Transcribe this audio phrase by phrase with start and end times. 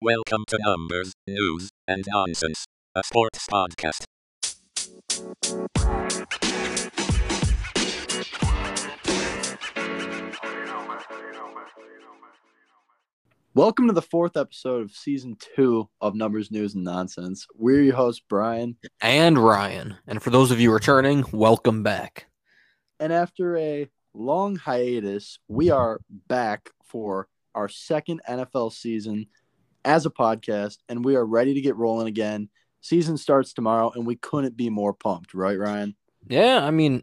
[0.00, 4.04] Welcome to Numbers, News, and Nonsense, a sports podcast.
[13.54, 17.46] Welcome to the fourth episode of season two of Numbers, News, and Nonsense.
[17.56, 18.76] We're your hosts, Brian.
[19.00, 19.96] and Ryan.
[20.06, 22.26] And for those of you returning, welcome back.
[23.00, 29.26] And after a long hiatus, we are back for our second NFL season
[29.88, 32.50] as a podcast, and we are ready to get rolling again.
[32.82, 35.96] Season starts tomorrow, and we couldn't be more pumped, right, Ryan?
[36.28, 37.02] Yeah, I mean,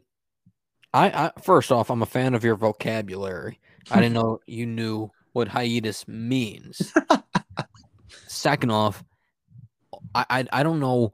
[0.94, 3.60] I, I first off, I'm a fan of your vocabulary.
[3.90, 6.94] I didn't know you knew what hiatus means.
[8.28, 9.04] Second off,
[10.14, 11.14] I, I I don't know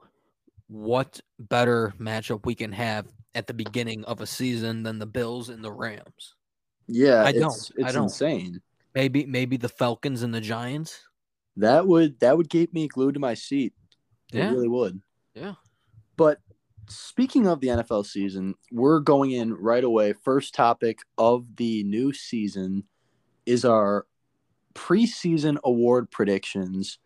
[0.68, 5.50] what better matchup we can have at the beginning of a season than the Bills
[5.50, 6.36] and the Rams.
[6.88, 7.54] Yeah, I don't.
[7.54, 8.04] It's I don't.
[8.04, 8.62] insane.
[8.94, 11.00] Maybe maybe the Falcons and the Giants.
[11.58, 13.74] That would that would keep me glued to my seat.
[14.32, 14.52] It Yeah.
[14.52, 15.02] really would.
[15.36, 15.56] Yeah.
[16.18, 16.40] But
[16.88, 20.14] speaking of the NFL season, we're going in right away.
[20.14, 22.86] First topic of the new season
[23.46, 24.06] is our
[24.74, 27.00] preseason award predictions.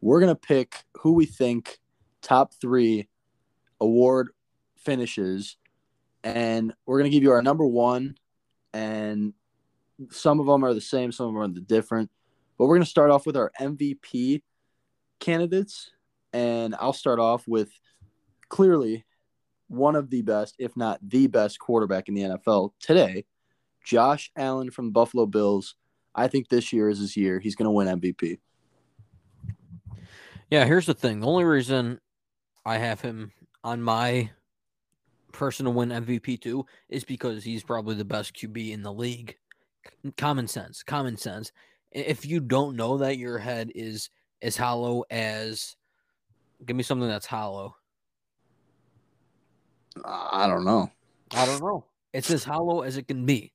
[0.00, 1.78] We're going to pick who we think
[2.22, 3.08] top three
[3.80, 4.30] award
[4.76, 5.56] finishes,
[6.22, 8.16] and we're going to give you our number one.
[8.72, 9.34] And
[10.10, 12.10] some of them are the same, some of them are the different.
[12.64, 14.40] But we're going to start off with our MVP
[15.20, 15.90] candidates.
[16.32, 17.70] And I'll start off with
[18.48, 19.04] clearly
[19.68, 23.26] one of the best, if not the best quarterback in the NFL today,
[23.84, 25.74] Josh Allen from Buffalo Bills.
[26.14, 27.38] I think this year is his year.
[27.38, 28.38] He's going to win MVP.
[30.50, 31.20] Yeah, here's the thing.
[31.20, 32.00] The only reason
[32.64, 34.30] I have him on my
[35.32, 39.36] person to win MVP too is because he's probably the best QB in the league.
[40.16, 41.52] Common sense, common sense.
[41.94, 44.10] If you don't know that your head is
[44.42, 45.76] as hollow as
[46.66, 47.76] give me something that's hollow.
[50.04, 50.90] I don't know.
[51.32, 51.86] I don't know.
[52.12, 53.52] It's as hollow as it can be.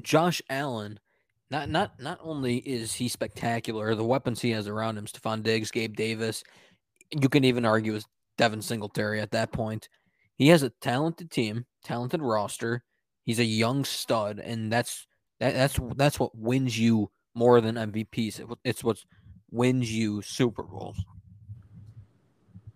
[0.00, 1.00] Josh Allen,
[1.50, 5.70] not not not only is he spectacular, the weapons he has around him, Stefon Diggs,
[5.70, 6.44] Gabe Davis,
[7.10, 8.06] you can even argue is
[8.36, 9.88] Devin Singletary at that point.
[10.36, 12.84] He has a talented team, talented roster.
[13.24, 15.06] He's a young stud, and that's
[15.40, 18.40] that, that's that's what wins you more than MVPs.
[18.40, 18.98] It- It's what
[19.50, 20.98] wins you Super Bowls.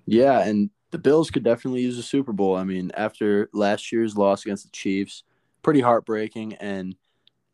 [0.06, 2.56] Yeah, and the Bills could definitely use a Super Bowl.
[2.56, 5.22] I mean, after last year's loss against the Chiefs,
[5.62, 6.54] pretty heartbreaking.
[6.54, 6.96] And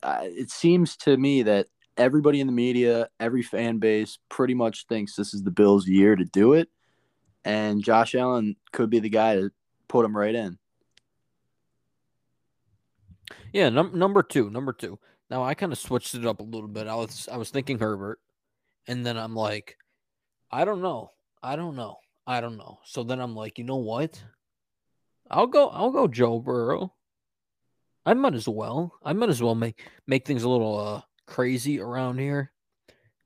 [0.03, 4.87] uh, it seems to me that everybody in the media, every fan base, pretty much
[4.87, 6.69] thinks this is the Bills' year to do it.
[7.45, 9.51] And Josh Allen could be the guy to
[9.89, 10.59] put him right in.
[13.53, 14.99] Yeah, num- number two, number two.
[15.31, 16.87] Now I kind of switched it up a little bit.
[16.87, 18.21] I was I was thinking Herbert,
[18.87, 19.77] and then I'm like,
[20.51, 22.79] I don't know, I don't know, I don't know.
[22.85, 24.23] So then I'm like, you know what?
[25.31, 26.95] I'll go, I'll go Joe Burrow.
[28.05, 28.93] I might as well.
[29.05, 32.53] I might as well make make things a little uh crazy around here.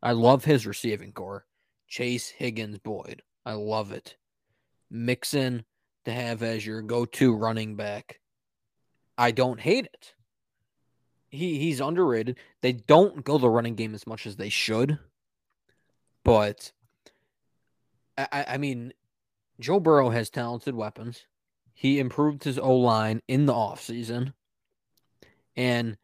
[0.03, 1.45] I love his receiving corps.
[1.87, 3.23] Chase Higgins Boyd.
[3.45, 4.17] I love it.
[4.91, 5.65] Mixon
[6.07, 8.21] to have as your go-to running back.
[9.21, 10.15] I don't hate it.
[11.29, 12.39] He he's underrated.
[12.63, 14.99] They don't go the running game as much as they should.
[16.25, 16.73] But
[18.17, 18.95] I, I mean,
[19.61, 21.27] Joe Burrow has talented weapons.
[21.75, 24.33] He improved his O line in the offseason.
[25.55, 25.99] And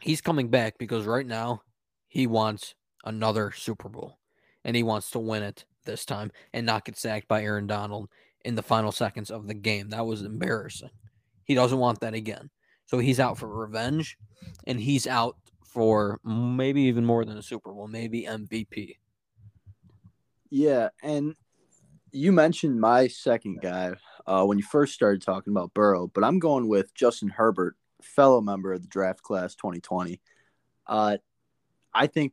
[0.00, 1.62] he's coming back because right now
[2.06, 4.18] he wants another Super Bowl.
[4.64, 8.08] And he wants to win it this time and not get sacked by Aaron Donald
[8.44, 9.90] in the final seconds of the game.
[9.90, 10.90] That was embarrassing.
[11.48, 12.50] He doesn't want that again.
[12.86, 14.16] So he's out for revenge
[14.66, 18.96] and he's out for maybe even more than a Super Bowl, maybe MVP.
[20.50, 21.34] Yeah, and
[22.12, 23.94] you mentioned my second guy
[24.26, 28.40] uh, when you first started talking about Burrow, but I'm going with Justin Herbert, fellow
[28.40, 30.20] member of the draft class 2020.
[30.86, 31.18] Uh,
[31.92, 32.32] I think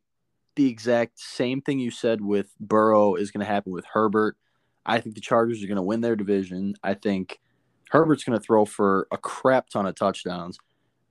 [0.55, 4.37] the exact same thing you said with Burrow is going to happen with Herbert.
[4.85, 6.75] I think the Chargers are going to win their division.
[6.83, 7.39] I think
[7.95, 10.57] Herbert's going to throw for a crap ton of touchdowns,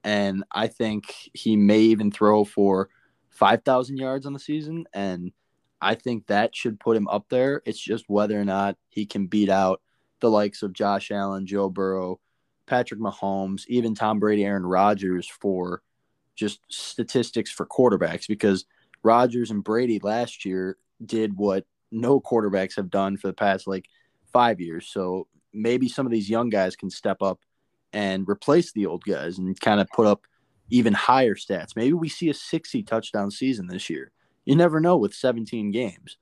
[0.03, 2.91] and I think he may even throw for
[3.31, 4.85] 5,000 yards on the season.
[4.93, 5.33] And
[5.81, 7.63] I think that should put him up there.
[7.65, 9.81] It's just whether or not he can beat out
[10.21, 12.21] the likes of Josh Allen, Joe Burrow,
[12.67, 15.83] Patrick Mahomes, even Tom Brady, Aaron Rodgers for
[16.37, 18.67] just statistics for quarterbacks because
[19.03, 23.87] Rodgers and Brady last year did what no quarterbacks have done for the past like
[24.33, 24.89] five years.
[24.89, 27.41] So maybe some of these young guys can step up
[27.93, 30.27] and replace the old guys and kind of put up
[30.71, 31.77] even higher stats.
[31.77, 34.11] Maybe we see a 60 touchdown season this year.
[34.45, 36.19] You never know with 17 games.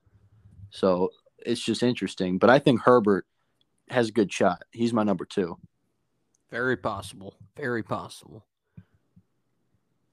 [0.69, 1.09] So
[1.39, 2.37] it's just interesting.
[2.37, 3.25] But I think Herbert
[3.89, 4.63] has a good shot.
[4.71, 5.57] He's my number two.
[6.51, 7.35] Very possible.
[7.57, 8.45] Very possible.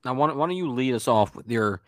[0.04, 1.82] Now, why, don't you lead us off with your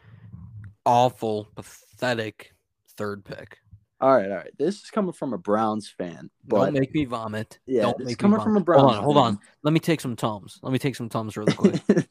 [0.84, 2.54] awful, pathetic
[2.96, 3.58] third pick?
[4.02, 4.50] All right, all right.
[4.58, 7.60] This is coming from a Browns fan, but Don't make me vomit.
[7.66, 8.82] yeah, Don't this is make coming from a Browns.
[8.82, 9.38] Hold on, hold on.
[9.62, 10.58] Let me take some tums.
[10.60, 11.80] Let me take some tums really quick.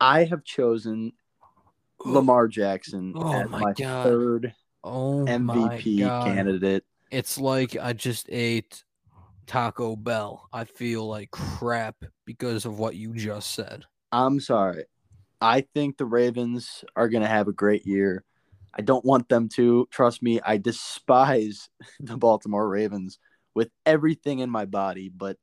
[0.00, 1.12] I have chosen
[2.04, 4.04] Lamar Jackson Oh as my my God.
[4.06, 4.54] third
[4.84, 6.24] oh my MVP God.
[6.26, 6.84] candidate.
[7.10, 8.84] It's like I just ate
[9.46, 10.46] Taco Bell.
[10.52, 11.96] I feel like crap
[12.26, 13.84] because of what you just said.
[14.12, 14.84] I'm sorry.
[15.40, 18.24] I think the Ravens are going to have a great year.
[18.74, 19.88] I don't want them to.
[19.90, 21.68] Trust me, I despise
[22.00, 23.18] the Baltimore Ravens
[23.54, 25.36] with everything in my body, but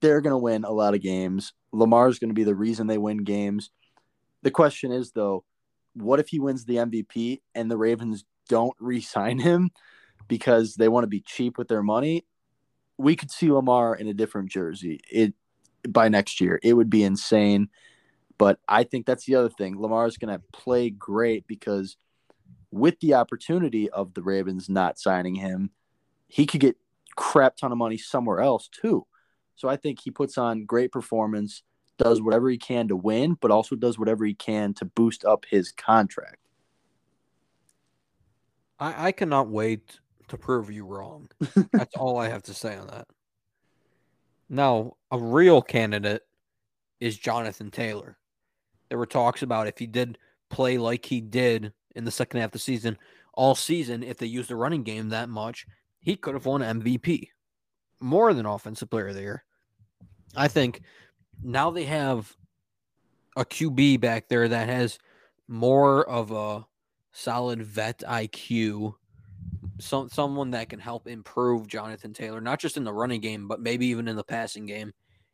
[0.00, 1.52] they're going to win a lot of games.
[1.72, 3.70] Lamar's going to be the reason they win games.
[4.42, 5.44] The question is, though,
[5.94, 9.70] what if he wins the MVP and the Ravens don't re sign him
[10.28, 12.24] because they want to be cheap with their money?
[12.96, 15.00] We could see Lamar in a different jersey.
[15.10, 15.34] It
[15.88, 16.60] by next year.
[16.62, 17.68] It would be insane.
[18.40, 19.78] But I think that's the other thing.
[19.78, 21.98] Lamar is going to play great because
[22.70, 25.72] with the opportunity of the Ravens not signing him,
[26.26, 26.78] he could get
[27.16, 29.06] crap ton of money somewhere else too.
[29.56, 31.62] So I think he puts on great performance,
[31.98, 35.44] does whatever he can to win, but also does whatever he can to boost up
[35.44, 36.38] his contract.
[38.78, 41.28] I, I cannot wait to prove you wrong.
[41.74, 43.06] That's all I have to say on that.
[44.48, 46.22] Now, a real candidate
[47.00, 48.16] is Jonathan Taylor.
[48.90, 50.18] There were talks about if he did
[50.50, 52.98] play like he did in the second half of the season,
[53.32, 55.66] all season, if they used the running game that much,
[56.00, 57.28] he could have won MVP
[58.00, 59.44] more than offensive player of the year.
[60.36, 60.82] I think
[61.42, 62.34] now they have
[63.36, 64.98] a QB back there that has
[65.48, 66.66] more of a
[67.12, 68.94] solid vet IQ,
[69.78, 73.60] some someone that can help improve Jonathan Taylor, not just in the running game, but
[73.60, 74.92] maybe even in the passing game.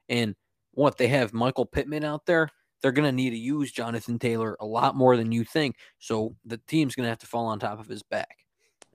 [0.09, 0.35] And
[0.73, 2.51] what they have Michael Pittman out there,
[2.83, 5.77] they're going to need to use Jonathan Taylor a lot more than you think.
[5.99, 8.39] So the team's going to have to fall on top of his back.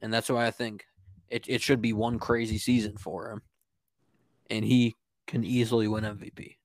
[0.02, 0.86] And that's why I think
[1.30, 3.42] it, it should be one crazy season for him.
[4.50, 4.96] And he
[5.28, 6.58] can easily win MVP.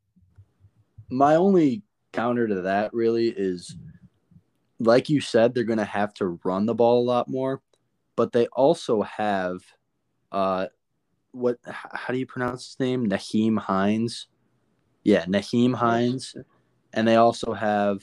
[1.09, 1.83] My only
[2.13, 3.77] counter to that really is
[4.79, 7.63] like you said, they're going to have to run the ball a lot more,
[8.15, 9.61] but they also have
[10.33, 10.67] uh
[11.31, 13.09] what how do you pronounce his name?
[13.09, 14.27] Nyheim Hines.
[15.05, 16.35] Yeah, Nyheim Hines.
[16.97, 18.01] And they also have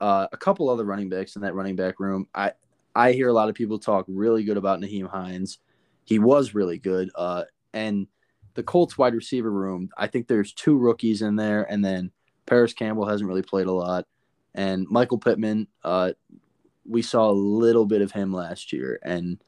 [0.00, 2.26] uh, a couple other running backs in that running back room.
[2.34, 2.52] I
[2.94, 5.58] I hear a lot of people talk really good about Nyheim Hines.
[6.04, 7.10] He was really good.
[7.14, 8.06] Uh, and
[8.54, 12.10] the Colts wide receiver room, I think there's two rookies in there, and then
[12.46, 14.06] Parris Campbell hasn't really played a lot,
[14.54, 15.68] and Michael Pittman.
[15.82, 16.12] Uh,
[16.86, 19.42] we saw a little bit of him last year, and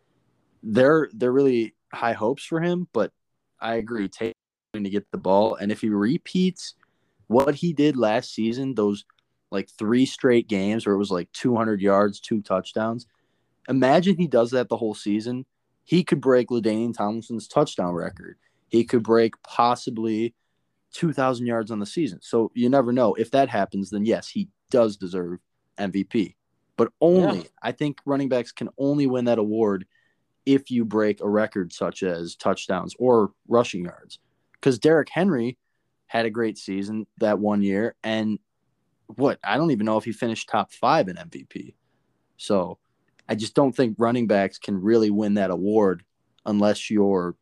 [0.63, 2.89] they're they're really high hopes for him.
[2.93, 3.13] But
[3.61, 4.33] I agree, Taylor
[4.75, 6.75] to get the ball, and if he repeats
[7.29, 9.05] what he did last season, those
[9.51, 13.07] like three straight games where it was like 200 yards, two touchdowns.
[13.69, 15.45] Imagine he does that the whole season.
[15.85, 18.39] He could break LaDainian Tomlinson's touchdown record.
[18.69, 20.35] He could break possibly
[20.95, 22.19] 2,000 yards on the season.
[22.23, 23.15] So you never know.
[23.15, 25.39] If that happens, then yes, he does deserve
[25.79, 26.35] MVP.
[26.77, 27.45] But only, Yeah.
[27.63, 29.87] I think running backs can only win that award
[30.45, 34.19] if you break a record such as touchdowns or rushing yards.
[34.53, 35.59] Because Derrick Henry
[36.07, 37.95] had a great season that one year.
[38.03, 38.39] And
[39.07, 39.39] what?
[39.45, 41.75] I don't even know if he finished top five in MVP.
[42.37, 42.79] So
[43.29, 46.05] I just don't think running backs can really win that award
[46.45, 47.37] unless you're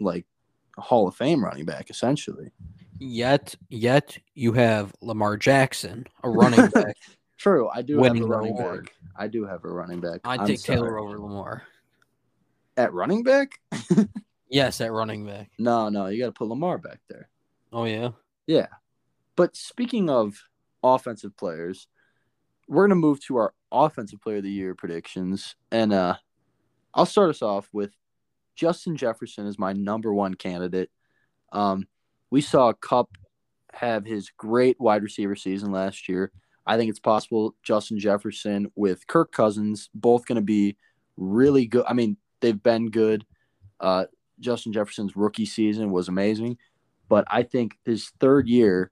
[0.00, 0.26] like
[0.76, 2.50] a Hall of Fame running back, essentially.
[2.98, 6.96] Yet, yet you have Lamar Jackson, a running back.
[7.36, 8.86] True, I do have a running award.
[8.86, 8.94] back.
[9.16, 10.20] I do have a running back.
[10.24, 11.62] I'd I'm take Taylor over Lamar.
[12.76, 13.60] at running back.
[14.54, 15.50] Yes, at running back.
[15.58, 17.28] No, no, you got to put Lamar back there.
[17.74, 18.10] Oh yeah.
[18.46, 18.68] Yeah.
[19.36, 20.40] But speaking of
[20.84, 21.88] offensive players,
[22.68, 26.14] we're gonna move to our offensive player of the year predictions, and uh,
[26.94, 27.90] I'll start us off with
[28.54, 30.88] Justin Jefferson is my number one candidate.
[31.52, 31.88] Um,
[32.30, 33.10] we saw Kupp
[33.72, 36.30] have his great wide receiver season last year.
[36.64, 40.76] I think it's possible Justin Jefferson with Kirk Cousins both going to be
[41.16, 41.84] really good.
[41.88, 43.26] I mean, they've been good.
[43.80, 44.06] Uh,
[44.38, 46.56] Justin Jefferson's rookie season was amazing,
[47.08, 48.90] but I think his third year,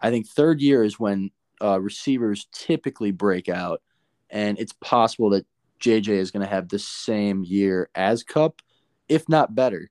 [0.00, 1.30] I think third year is when
[1.62, 3.82] uh, receivers typically break out,
[4.30, 5.46] and it's possible that
[5.80, 8.62] JJ is going to have the same year as Kupp,
[9.08, 9.90] if not better.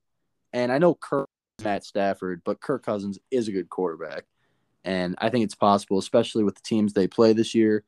[0.53, 1.29] And I know Kirk
[1.63, 4.25] Matt Stafford, but Kirk Cousins is a good quarterback,
[4.83, 7.83] and I think it's possible, especially with the teams they play this year.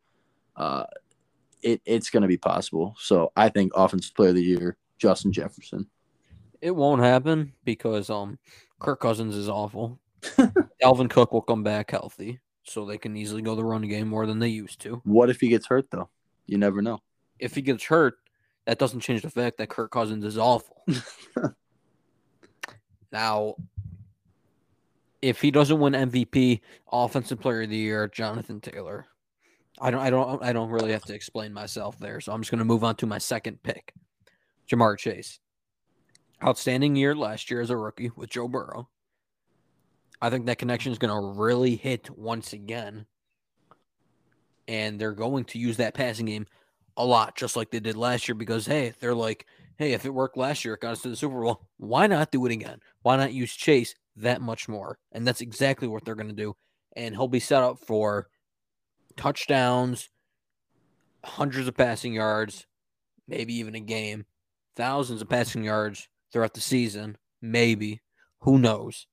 [0.56, 0.86] uh,
[1.62, 2.96] it, it's going to be possible.
[3.00, 5.88] So I think offensive player of the year, Justin Jefferson.
[6.62, 8.38] It won't happen because um
[8.80, 10.00] Kirk Cousins is awful.
[10.82, 14.26] Dalvin Cook will come back healthy, so they can easily go the run game more
[14.26, 15.02] than they used to.
[15.04, 16.10] What if he gets hurt though?
[16.46, 17.00] You never know.
[17.40, 18.16] If he gets hurt,
[18.66, 20.84] that doesn't change the fact that Kirk Cousins is awful.
[23.12, 23.56] now,
[25.22, 29.08] if he doesn't win MVP, Offensive Player of the Year, Jonathan Taylor.
[29.80, 32.52] I don't, I don't, I don't really have to explain myself there, so I'm just
[32.52, 33.94] going to move on to my second pick,
[34.70, 35.40] Ja'Marr Chase.
[36.44, 38.90] Outstanding year last year as a rookie with Joe Burrow.
[40.22, 43.06] I think that connection is going to really hit once again.
[44.68, 46.48] And they're going to use that passing game
[46.98, 49.46] a lot, just like they did last year, because, hey, they're like,
[49.78, 51.68] hey, if it worked last year, it got us to the Super Bowl.
[51.78, 52.80] Why not do it again?
[53.02, 54.98] Why not use Chase that much more?
[55.12, 56.56] And that's exactly what they're going to do.
[56.96, 58.28] And he'll be set up for
[59.16, 60.10] touchdowns,
[61.24, 62.66] hundreds of passing yards,
[63.28, 64.26] maybe even a game,
[64.76, 68.02] thousands of passing yards throughout the season, maybe.
[68.42, 69.08] Who knows?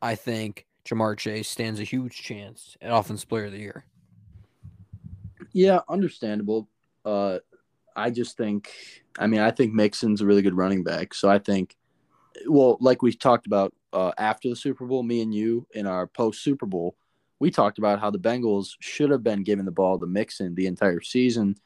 [0.00, 3.84] I think Ja'Marr Chase stands a huge chance at Offensive Player of the Year.
[5.52, 6.68] Yeah, understandable.
[7.04, 7.38] Uh,
[7.94, 8.72] I just think,
[9.18, 11.14] I mean, I think Mixon's a really good running back.
[11.14, 11.76] So I think,
[12.46, 16.06] well, like we talked about uh, after the Super Bowl, me and you in our
[16.06, 16.96] post Super Bowl,
[17.38, 20.66] we talked about how the Bengals should have been giving the ball to Mixon the
[20.66, 21.56] entire season,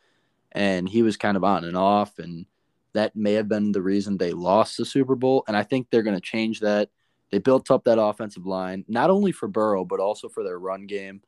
[0.53, 2.47] and he was kind of on and off, and
[2.95, 5.45] that may have been the reason they lost the Super Bowl.
[5.47, 6.91] And I think they're going to change that.
[7.31, 10.87] They built up that offensive line, not only for Burrow, but also for their run
[10.87, 11.23] game.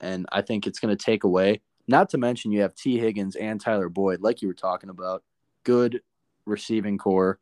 [0.00, 2.98] And I think it's going to take away, not to mention you have T.
[2.98, 5.22] Higgins and Tyler Boyd, like you were talking about,
[5.64, 6.02] good
[6.44, 7.38] receiving corps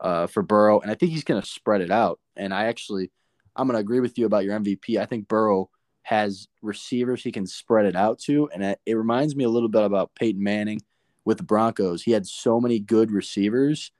[0.00, 0.80] uh, for Burrow.
[0.80, 2.18] And I think he's going to spread it out.
[2.36, 3.10] And I actually,
[3.54, 4.98] I'm going to agree with you about your MVP.
[4.98, 5.70] I think Burrow
[6.02, 8.48] has receivers he can spread it out to.
[8.52, 10.80] And it, it reminds me a little bit about Peyton Manning
[11.24, 12.02] with the Broncos.
[12.02, 13.92] He had so many good receivers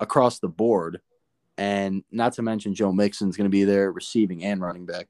[0.00, 1.00] across the board
[1.56, 5.08] and not to mention Joe Mixon's going to be there receiving and running back.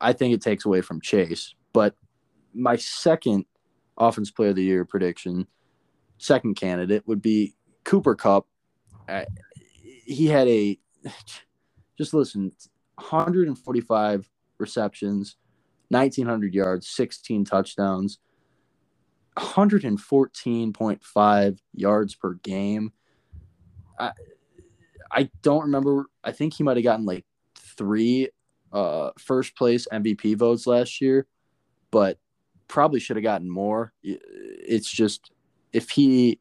[0.00, 1.54] I think it takes away from Chase.
[1.72, 1.94] But
[2.54, 3.46] my second
[3.98, 5.46] offense player of the year prediction,
[6.18, 8.46] second candidate would be Cooper Kupp.
[10.04, 10.78] He had a
[11.98, 12.52] just listen,
[12.94, 15.36] 145 receptions,
[15.88, 18.18] 1900 yards, 16 touchdowns,
[19.36, 22.92] 114.5 yards per game.
[23.98, 24.12] I,
[25.10, 26.06] I don't remember.
[26.22, 28.28] I think he might have gotten like three
[28.72, 31.26] uh, first place MVP votes last year,
[31.90, 32.18] but
[32.68, 33.92] probably should have gotten more.
[34.02, 35.32] It's just
[35.72, 36.40] if he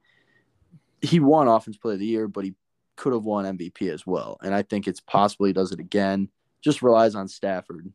[1.02, 2.54] he won offense play of the year, but he
[2.96, 4.38] could have won MVP as well.
[4.44, 6.30] And I think it's possible he does it again.
[6.62, 7.92] Just relies on Stafford.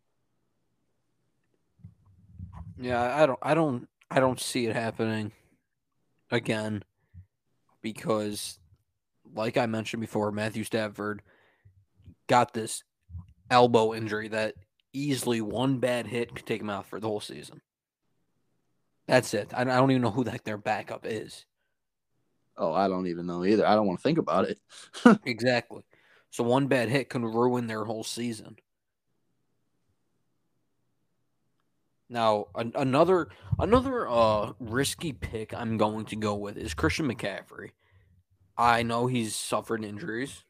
[2.79, 5.33] Yeah, I don't I don't I don't see it happening
[6.31, 6.85] again
[7.83, 8.61] because
[9.35, 11.21] like I mentioned before, Matthew Stafford
[12.29, 12.85] got this
[13.51, 14.55] elbow injury that
[14.93, 17.61] easily one bad hit could take him out for the whole season.
[19.09, 19.51] That's it.
[19.53, 21.45] I don't even know who that their backup is.
[22.57, 23.67] Oh, I don't even know either.
[23.67, 24.61] I don't want to think about it.
[25.25, 25.83] exactly.
[26.31, 28.59] So one bad hit can ruin their whole season.
[32.09, 37.71] Now, an- another another uh risky pick I'm going to go with is Christian McCaffrey.
[38.57, 40.45] I know he's suffered injuries,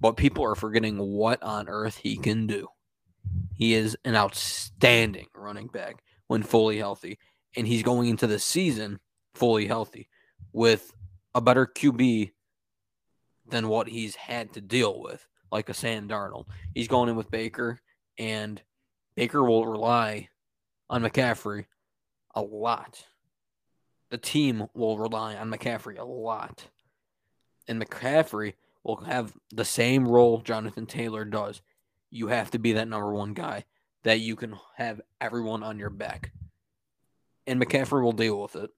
[0.00, 2.68] but people are forgetting what on earth he can do.
[3.54, 7.18] He is an outstanding running back when fully healthy,
[7.56, 9.00] and he's going into the season
[9.34, 10.08] fully healthy
[10.52, 10.92] with
[11.34, 12.32] a better QB
[13.48, 16.46] than what he's had to deal with, like a Sam Darnold.
[16.74, 17.80] He's going in with Baker,
[18.18, 18.60] and
[19.16, 20.28] Baker will rely
[20.90, 21.66] on McCaffrey
[22.34, 23.04] a lot.
[24.10, 26.68] The team will rely on McCaffrey a lot
[27.68, 31.60] and McCaffrey will have the same role Jonathan Taylor does.
[32.10, 33.64] You have to be that number one guy
[34.02, 36.32] that you can have everyone on your back.
[37.46, 38.70] And McCaffrey will deal with it.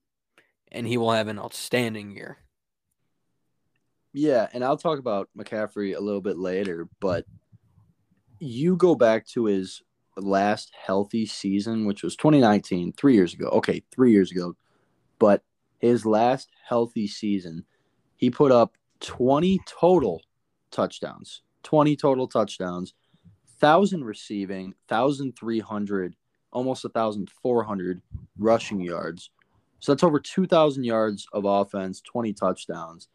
[0.71, 2.37] And he will have an outstanding year.
[4.13, 7.25] Yeah, and I'll talk about McCaffrey a little bit later, but
[8.39, 9.81] you go back to his
[10.17, 13.47] last healthy season, which was 2019, three years ago.
[13.47, 14.55] Okay, three years ago.
[15.19, 15.43] But
[15.79, 17.65] his last healthy season,
[18.17, 20.21] he put up 20 total
[20.71, 22.93] touchdowns, 20 total touchdowns,
[23.59, 26.15] 1,000 receiving, 1,300,
[26.51, 28.01] almost 1,400
[28.37, 29.29] rushing yards.
[29.79, 33.07] So that's over 2,000 yards of offense, 20 touchdowns.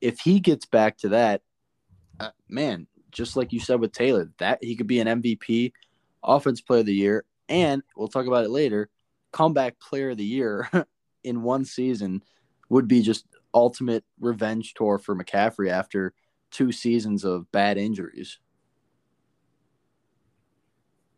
[0.00, 1.42] If he gets back to that,
[2.20, 5.72] uh, man, just like you said with Taylor, that he could be an MVP,
[6.22, 8.88] offense player of the year, and we'll talk about it later.
[9.32, 10.68] comeback player of the year
[11.24, 12.22] in one season
[12.68, 16.12] would be just ultimate revenge tour for McCaffrey after
[16.50, 18.38] two seasons of bad injuries.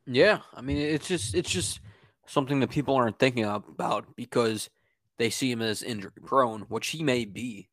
[0.07, 1.81] Yeah, I mean it's just it's just
[2.27, 4.71] something that people aren't thinking about because
[5.19, 7.69] they see him as injury prone, which he may be.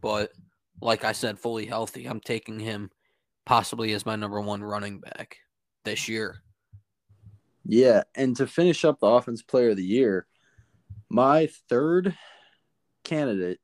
[0.00, 0.32] But
[0.80, 2.90] like I said, fully healthy, I'm taking him
[3.44, 5.38] possibly as my number one running back
[5.84, 6.42] this year.
[7.64, 10.26] Yeah, and to finish up the offense player of the year,
[11.08, 12.16] my third
[13.04, 13.60] candidate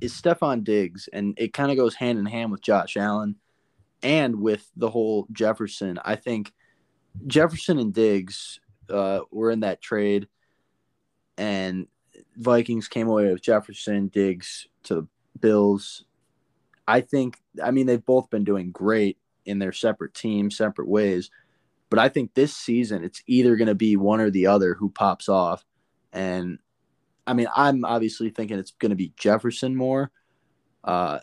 [0.00, 3.36] is Stefon Diggs, and it kind of goes hand in hand with Josh Allen
[4.02, 5.98] and with the whole Jefferson.
[6.04, 6.52] I think
[7.26, 10.28] Jefferson and Diggs uh, were in that trade,
[11.36, 11.86] and
[12.36, 15.08] Vikings came away with Jefferson, Diggs to the
[15.40, 16.04] Bills.
[16.86, 21.30] I think, I mean, they've both been doing great in their separate teams, separate ways.
[21.88, 24.90] But I think this season it's either going to be one or the other who
[24.90, 25.64] pops off.
[26.12, 26.58] And
[27.26, 30.10] I mean, I'm obviously thinking it's going to be Jefferson more.
[30.82, 31.20] Uh,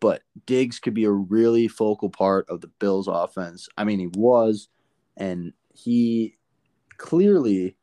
[0.00, 3.68] but Diggs could be a really focal part of the Bills offense.
[3.76, 4.68] I mean, he was,
[5.16, 6.36] and he
[6.98, 7.76] clearly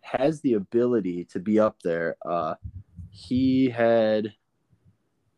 [0.00, 2.16] has the ability to be up there.
[2.26, 2.54] Uh,
[3.10, 4.32] he had,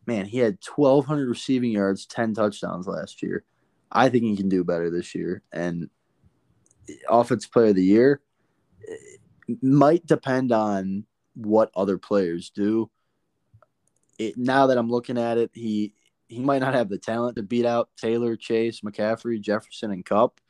[0.06, 3.44] man, he had 1,200 receiving yards, 10 touchdowns last year.
[3.90, 5.42] I think he can do better this year.
[5.52, 5.90] And
[7.08, 8.20] offense player of the year
[9.62, 11.04] might depend on
[11.34, 12.90] what other players do.
[14.18, 15.94] It, now that I'm looking at it, he
[16.28, 20.40] he might not have the talent to beat out Taylor, Chase, McCaffrey, Jefferson, and Kupp,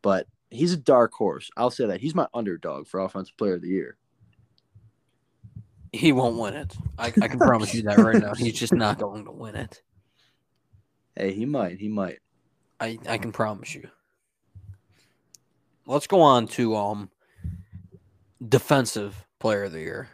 [0.00, 1.50] but he's a dark horse.
[1.56, 3.98] I'll say that he's my underdog for offensive player of the year.
[5.92, 6.74] He won't win it.
[6.98, 8.34] I, I can promise you that right now.
[8.34, 9.82] He's just not going to win it.
[11.14, 11.78] Hey, he might.
[11.78, 12.20] He might.
[12.82, 13.88] I, I can promise you.
[15.86, 17.10] Let's go on to um
[18.46, 20.08] defensive player of the year.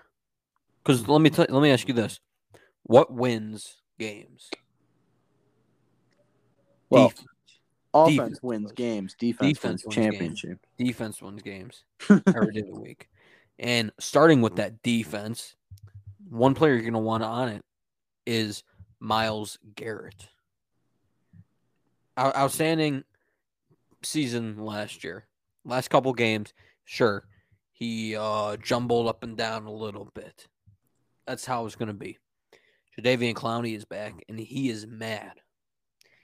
[0.85, 2.21] Because let me tell, let me ask you this:
[2.83, 4.51] What wins games?
[6.91, 7.27] Well, Defense.
[7.95, 8.73] offense defense wins does.
[8.75, 9.17] games.
[9.19, 10.41] Defense, Defense wins wins games.
[10.41, 10.67] championship.
[10.79, 11.85] Defense wins games
[12.35, 13.09] every day of the week.
[13.59, 15.57] And starting with that defense,
[16.29, 17.65] one player you're going to want on it
[18.27, 18.63] is
[19.01, 20.29] Myles Garrett.
[22.19, 23.05] Out- outstanding
[24.03, 25.27] season last year.
[25.65, 26.53] Last couple games,
[26.85, 27.27] sure,
[27.73, 30.47] he uh, jumbled up and down a little bit.
[31.27, 32.19] That's how it's going to be.
[32.99, 35.33] Jadeveon Clowney is back, and he is mad.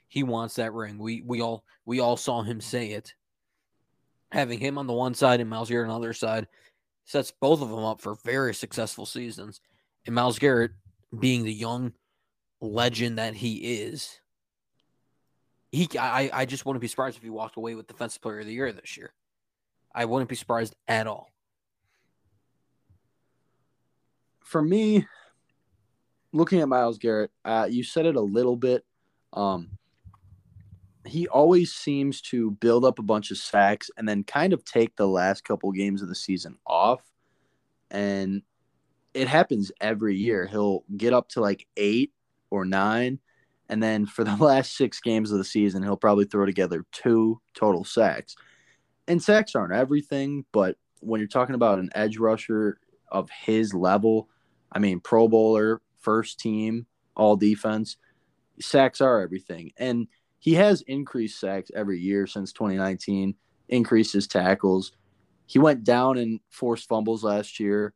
[0.07, 0.97] He wants that ring.
[0.97, 3.13] We we all we all saw him say it
[4.31, 6.47] having him on the one side and Myles Garrett on the other side
[7.05, 9.61] sets both of them up for very successful seasons.
[10.05, 10.71] And Myles Garrett,
[11.17, 11.93] being the young
[12.59, 14.19] legend that he is,
[15.71, 18.45] he I, I just wouldn't be surprised if he walked away with Defensive Player of
[18.45, 19.13] the Year this year.
[19.93, 21.31] I wouldn't be surprised at all.
[24.41, 25.07] For me,
[26.31, 28.85] looking at Myles Garrett, uh, you said it a little bit.
[29.33, 29.71] Um,
[31.05, 34.95] he always seems to build up a bunch of sacks and then kind of take
[34.95, 37.01] the last couple games of the season off.
[37.91, 38.41] And
[39.13, 40.45] it happens every year.
[40.45, 42.11] He'll get up to like eight
[42.49, 43.19] or nine.
[43.69, 47.39] And then for the last six games of the season, he'll probably throw together two
[47.53, 48.35] total sacks.
[49.07, 52.79] And sacks aren't everything, but when you're talking about an edge rusher
[53.11, 54.29] of his level,
[54.71, 57.97] I mean, Pro Bowler, first team, all defense,
[58.59, 59.71] sacks are everything.
[59.77, 60.07] And
[60.39, 63.35] he has increased sacks every year since 2019,
[63.69, 64.91] increased his tackles.
[65.45, 67.93] He went down in forced fumbles last year,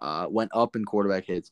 [0.00, 1.50] uh, went up in quarterback hits.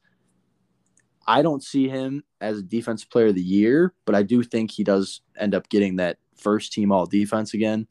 [1.26, 4.70] I don't see him as a defensive player of the year, but I do think
[4.70, 7.86] he does end up getting that first team all defense again.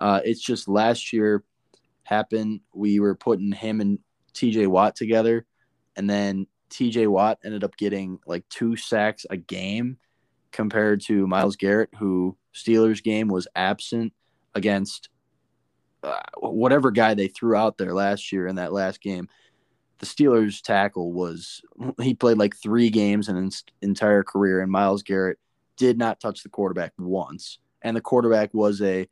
[0.00, 1.44] Uh, it's just last year
[2.02, 2.60] happened.
[2.74, 3.98] We were putting him and
[4.34, 5.46] TJ Watt together,
[5.96, 9.98] and then TJ Watt ended up getting like two sacks a game
[10.50, 14.12] compared to Myles Garrett, who Steelers game was absent
[14.54, 15.08] against
[16.02, 19.28] uh, whatever guy they threw out there last year in that last game.
[19.98, 21.62] The Steelers tackle was
[22.00, 25.38] he played like three games in his entire career, and Myles Garrett
[25.76, 27.58] did not touch the quarterback once.
[27.82, 29.08] And the quarterback was a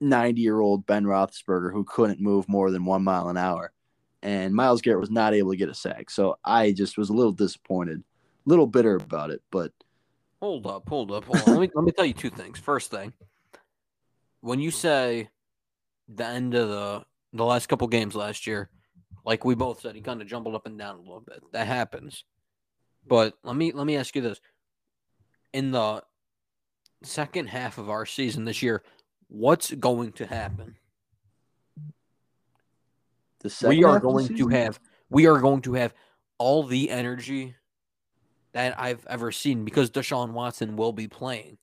[0.00, 3.72] 90 year old Ben Roethlisberger who couldn't move more than one mile an hour.
[4.22, 6.10] And Myles Garrett was not able to get a sack.
[6.10, 9.42] So I just was a little disappointed, a little bitter about it.
[9.50, 9.72] But
[10.40, 11.54] Hold up, hold up, hold on.
[11.54, 12.58] let me let me tell you two things.
[12.58, 13.14] First thing,
[14.40, 15.30] when you say
[16.08, 18.68] the end of the the last couple games last year,
[19.26, 21.42] like we both said, he kind of jumbled up and down a little bit.
[21.52, 22.24] That happens.
[23.06, 24.40] But let me let me ask you this:
[25.52, 26.02] in the
[27.02, 28.82] second half of our season this year,
[29.28, 30.76] what's going to happen?
[33.40, 35.92] The second we are half of the going to have we are going to have
[36.38, 37.56] all the energy
[38.52, 41.58] that I've ever seen because Deshaun Watson will be playing.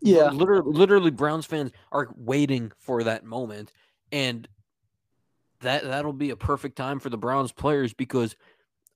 [0.00, 0.30] Yeah.
[0.30, 3.72] Literally, literally Browns fans are waiting for that moment.
[4.12, 4.46] And
[5.64, 8.36] that that'll be a perfect time for the Browns players because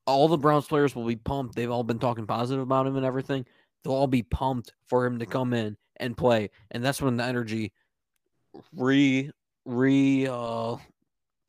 [0.07, 1.55] all the Browns players will be pumped.
[1.55, 3.45] They've all been talking positive about him and everything.
[3.83, 6.51] They'll all be pumped for him to come in and play.
[6.71, 7.73] And that's when the energy
[8.75, 9.31] re
[9.65, 10.77] re uh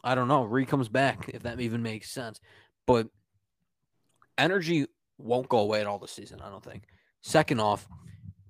[0.03, 2.39] I don't know, re comes back, if that even makes sense.
[2.85, 3.07] But
[4.37, 6.83] energy won't go away at all this season, I don't think.
[7.21, 7.87] Second off,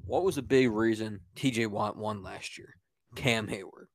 [0.05, 2.75] what was a big reason TJ Watt won last year?
[3.15, 3.87] Cam Heyward.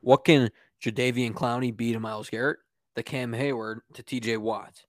[0.00, 0.50] What can
[0.82, 2.58] Jadeveon Clowney beat to Myles Garrett?
[2.94, 4.84] The Cam Heyward to TJ Watt.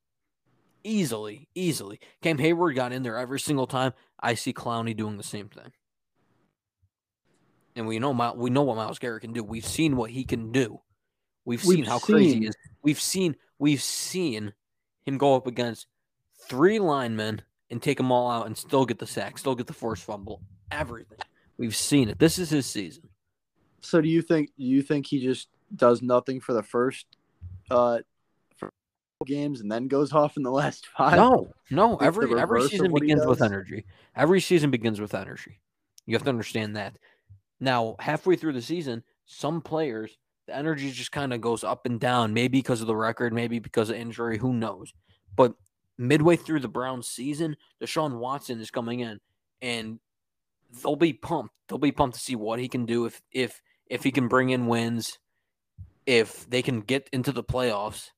[0.84, 2.00] Easily, easily.
[2.22, 3.94] Cam Heyward got in there every single time.
[4.20, 5.72] I see Clowney doing the same thing.
[7.76, 9.44] And we know Mi- we know what Myles Garrett can do.
[9.44, 10.82] We've seen what he can do.
[11.46, 12.56] We've seen We've how crazy he is.
[12.84, 14.54] We've seen we've seen
[15.06, 15.88] him go up against
[16.48, 19.74] three linemen and take them all out and still get the sack, still get the
[19.74, 21.20] forced fumble, everything.
[21.58, 22.20] We've seen it.
[22.20, 23.04] This is his season.
[23.82, 27.06] So do you think do you think he just does nothing for the first
[27.70, 28.00] uh
[28.58, 28.72] for
[29.26, 31.16] games and then goes off in the last five?
[31.16, 31.94] No, no.
[31.94, 33.86] It's Every every season begins with energy.
[34.16, 35.60] Every season begins with energy.
[36.06, 36.98] You have to understand that.
[37.60, 42.00] Now, halfway through the season, some players the energy just kind of goes up and
[42.00, 42.34] down.
[42.34, 44.38] Maybe because of the record, maybe because of injury.
[44.38, 44.94] Who knows?
[45.36, 45.54] But
[45.98, 49.20] midway through the Browns season, Deshaun Watson is coming in,
[49.62, 50.00] and
[50.82, 51.54] they'll be pumped.
[51.68, 54.50] They'll be pumped to see what he can do if if if he can bring
[54.50, 55.20] in wins,
[56.06, 58.10] if they can get into the playoffs,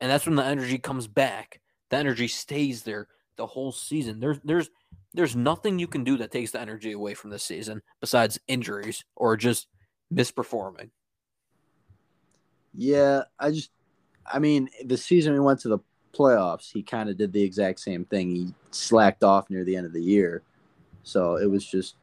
[0.00, 1.60] and that's when the energy comes back.
[1.90, 4.20] The energy stays there the whole season.
[4.20, 4.70] There's there's
[5.14, 9.04] there's nothing you can do that takes the energy away from this season besides injuries
[9.16, 9.66] or just
[10.12, 10.90] misperforming.
[12.74, 13.70] Yeah, I just
[14.26, 15.78] I mean, the season we went to the
[16.12, 18.30] playoffs, he kind of did the exact same thing.
[18.30, 20.42] He slacked off near the end of the year.
[21.02, 21.96] So it was just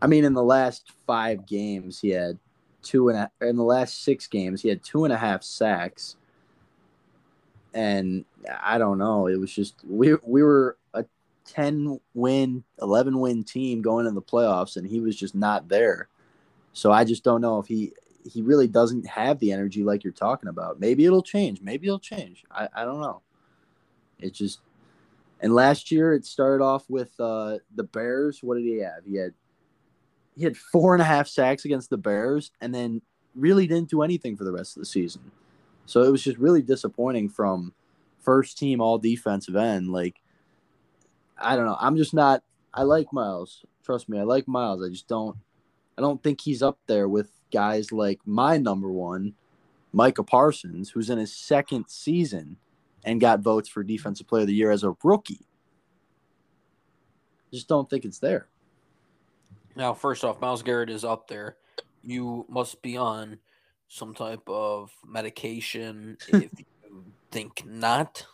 [0.00, 2.38] I mean, in the last five games he had
[2.82, 6.16] two and a in the last six games, he had two and a half sacks.
[7.74, 8.24] And
[8.62, 9.26] I don't know.
[9.26, 11.04] It was just we we were a
[11.44, 16.08] ten win, eleven win team going into the playoffs, and he was just not there.
[16.72, 17.92] So I just don't know if he
[18.30, 20.80] he really doesn't have the energy like you're talking about.
[20.80, 21.60] Maybe it'll change.
[21.60, 22.44] Maybe it'll change.
[22.50, 23.22] I, I don't know.
[24.18, 24.60] It just
[25.40, 28.42] and last year it started off with uh, the Bears.
[28.42, 29.04] What did he have?
[29.04, 29.34] He had
[30.38, 33.02] he had four and a half sacks against the Bears, and then
[33.34, 35.30] really didn't do anything for the rest of the season.
[35.86, 37.72] So it was just really disappointing from
[38.20, 39.90] first team all defensive end.
[39.90, 40.20] Like
[41.36, 41.76] I don't know.
[41.78, 42.42] I'm just not.
[42.72, 43.64] I like Myles.
[43.84, 44.82] Trust me, I like Myles.
[44.82, 45.36] I just don't.
[45.96, 49.34] I don't think he's up there with guys like my number one,
[49.92, 52.56] Micah Parsons, who's in his second season
[53.04, 55.46] and got votes for Defensive Player of the Year as a rookie.
[57.52, 58.48] Just don't think it's there.
[59.78, 61.56] Now, first off, Myles Garrett is up there.
[62.02, 63.38] You must be on
[63.86, 68.26] some type of medication if you think not.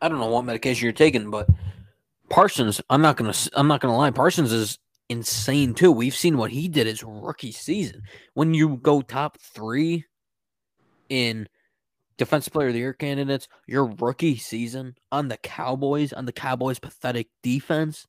[0.00, 1.48] I don't know what medication you're taking, but
[2.28, 5.90] Parsons, I'm not gonna I'm not gonna lie, Parsons is insane too.
[5.90, 8.02] We've seen what he did his rookie season.
[8.34, 10.04] When you go top three
[11.08, 11.48] in
[12.18, 16.78] defensive player of the year candidates, your rookie season on the Cowboys, on the Cowboys'
[16.78, 18.06] pathetic defense,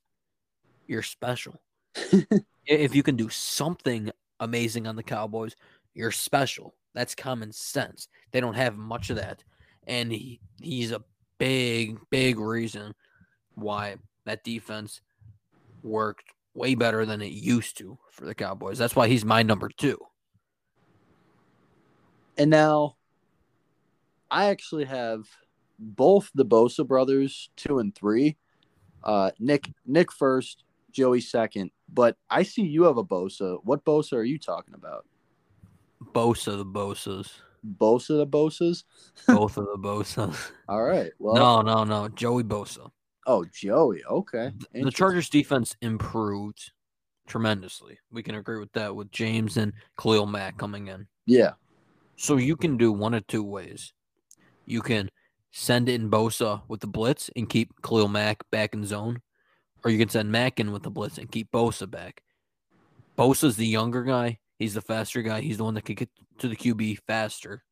[0.86, 1.60] you're special.
[2.66, 5.56] if you can do something amazing on the Cowboys,
[5.94, 6.74] you're special.
[6.94, 8.08] That's common sense.
[8.30, 9.44] They don't have much of that.
[9.86, 11.02] And he, he's a
[11.38, 12.94] big, big reason
[13.54, 15.00] why that defense
[15.82, 16.24] worked
[16.54, 18.78] way better than it used to for the Cowboys.
[18.78, 19.98] That's why he's my number two.
[22.36, 22.96] And now
[24.30, 25.24] I actually have
[25.78, 28.36] both the Bosa brothers, two and three.
[29.02, 31.70] Uh, Nick Nick first, Joey second.
[31.92, 33.58] But I see you have a Bosa.
[33.64, 35.06] What Bosa are you talking about?
[36.14, 37.30] Bosa the Bosas.
[37.78, 38.84] Bosa the Bosas?
[39.28, 40.50] Both of the Bosas.
[40.68, 41.12] All right.
[41.18, 42.08] Well, no, no, no.
[42.08, 42.90] Joey Bosa.
[43.26, 44.02] oh Joey.
[44.04, 44.52] Okay.
[44.72, 46.72] The Chargers defense improved
[47.26, 47.98] tremendously.
[48.10, 51.06] We can agree with that with James and Khalil Mack coming in.
[51.26, 51.52] Yeah.
[52.16, 53.92] So you can do one of two ways.
[54.66, 55.10] You can
[55.50, 59.20] send in Bosa with the blitz and keep Khalil Mack back in zone,
[59.84, 62.22] or you can send Mack in with the blitz and keep Bosa back.
[63.18, 64.38] Bosa's the younger guy.
[64.58, 65.40] He's the faster guy.
[65.40, 67.64] He's the one that can get to the QB faster.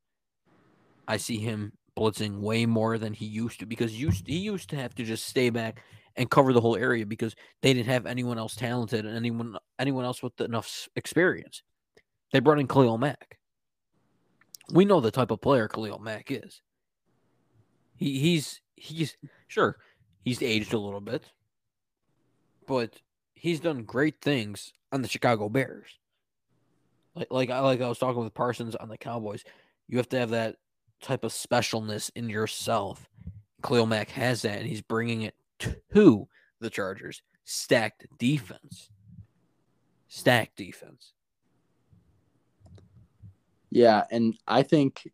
[1.06, 4.76] I see him blitzing way more than he used to because used he used to
[4.76, 5.82] have to just stay back
[6.16, 10.04] and cover the whole area because they didn't have anyone else talented and anyone anyone
[10.04, 11.62] else with enough experience.
[12.32, 13.38] They brought in Khalil Mack.
[14.72, 16.62] we know the type of player Khalil Mack is.
[17.96, 19.16] He he's he's
[19.48, 19.76] sure
[20.24, 21.24] he's aged a little bit,
[22.70, 23.00] but
[23.34, 25.98] he's done great things on the Chicago Bears.
[27.16, 29.42] Like like I like I was talking with Parsons on the Cowboys.
[29.88, 30.54] You have to have that
[31.02, 33.10] type of specialness in yourself.
[33.64, 35.34] Khalil Mack has that, and he's bringing it
[35.88, 36.28] to
[36.60, 37.22] the Chargers.
[37.44, 38.88] Stacked defense.
[40.06, 41.14] Stacked defense.
[43.68, 45.10] Yeah, and I think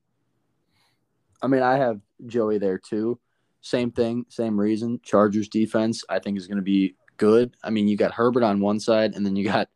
[1.40, 3.19] I mean I have Joey there too.
[3.62, 5.01] Same thing, same reason.
[5.03, 7.55] Chargers defense I think is going to be good.
[7.62, 9.68] I mean, you got Herbert on one side and then you got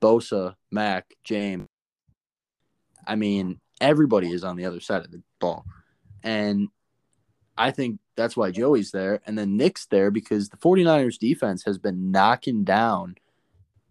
[0.00, 1.66] Bosa, Mack, James.
[3.06, 5.64] I mean, everybody is on the other side of the ball.
[6.22, 6.68] And
[7.56, 9.20] I think that's why Joey's there.
[9.26, 13.16] And then Nick's there because the 49ers defense has been knocking down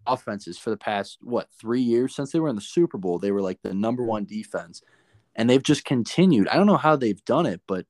[0.06, 3.18] offenses for the past, what, three years since they were in the Super Bowl.
[3.18, 4.82] They were like the number one defense.
[5.36, 6.48] And they've just continued.
[6.48, 7.86] I don't know how they've done it, but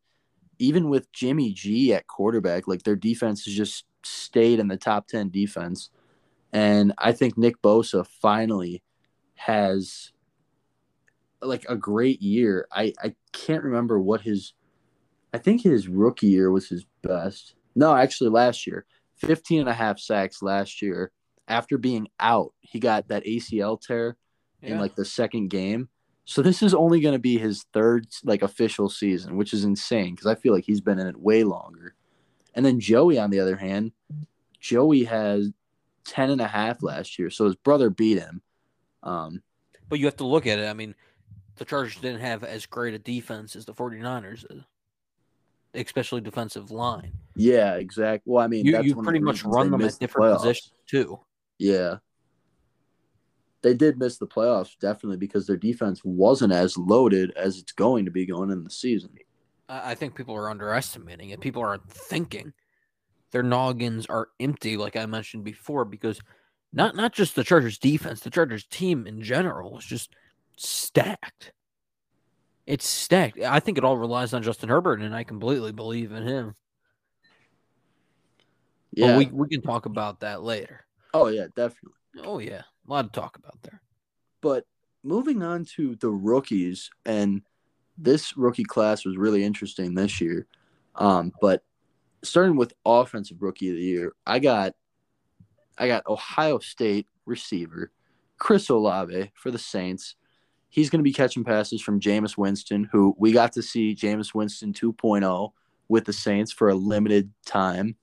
[0.58, 5.08] even with Jimmy G at quarterback, like their defense is just stayed in the top
[5.08, 5.90] 10 defense.
[6.52, 8.82] And I think Nick Bosa finally
[9.34, 10.12] has
[11.42, 12.66] like a great year.
[12.72, 14.54] I, I can't remember what his
[15.34, 17.56] I think his rookie year was his best.
[17.74, 18.86] No, actually last year.
[19.16, 21.10] 15 and a half sacks last year
[21.48, 22.52] after being out.
[22.60, 24.16] He got that ACL tear
[24.62, 24.70] yeah.
[24.70, 25.88] in like the second game.
[26.24, 30.14] So this is only going to be his third like official season, which is insane
[30.14, 31.96] because I feel like he's been in it way longer.
[32.54, 33.92] And then Joey on the other hand,
[34.60, 35.50] Joey has
[36.06, 37.30] 10 and a half last year.
[37.30, 38.42] So his brother beat him.
[39.02, 39.42] Um,
[39.88, 40.68] but you have to look at it.
[40.68, 40.94] I mean,
[41.56, 44.44] the Chargers didn't have as great a defense as the 49ers
[45.74, 47.12] especially defensive line.
[47.36, 48.32] Yeah, exactly.
[48.32, 51.20] Well, I mean, you, you pretty much run them at different the positions too.
[51.58, 51.96] Yeah.
[53.62, 58.04] They did miss the playoffs definitely because their defense wasn't as loaded as it's going
[58.04, 59.10] to be going in the season.
[59.68, 61.40] I think people are underestimating it.
[61.40, 62.52] People aren't thinking.
[63.30, 66.20] Their noggins are empty, like I mentioned before, because
[66.72, 70.14] not not just the Chargers defense, the Chargers team in general is just
[70.56, 71.52] stacked.
[72.66, 73.40] It's stacked.
[73.40, 76.54] I think it all relies on Justin Herbert, and I completely believe in him.
[78.92, 80.86] Yeah, but we we can talk about that later.
[81.12, 81.98] Oh yeah, definitely.
[82.22, 83.82] Oh yeah, a lot to talk about there.
[84.40, 84.64] But
[85.02, 87.42] moving on to the rookies, and
[87.96, 90.46] this rookie class was really interesting this year.
[90.96, 91.62] Um, but
[92.22, 94.74] starting with offensive rookie of the year, I got
[95.76, 97.90] I got Ohio State receiver
[98.38, 100.14] Chris Olave for the Saints
[100.74, 104.34] he's going to be catching passes from Jameis Winston, who we got to see Jameis
[104.34, 105.52] Winston 2.0
[105.86, 107.94] with the Saints for a limited time.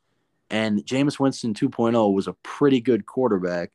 [0.50, 3.74] And Jameis Winston 2.0 was a pretty good quarterback.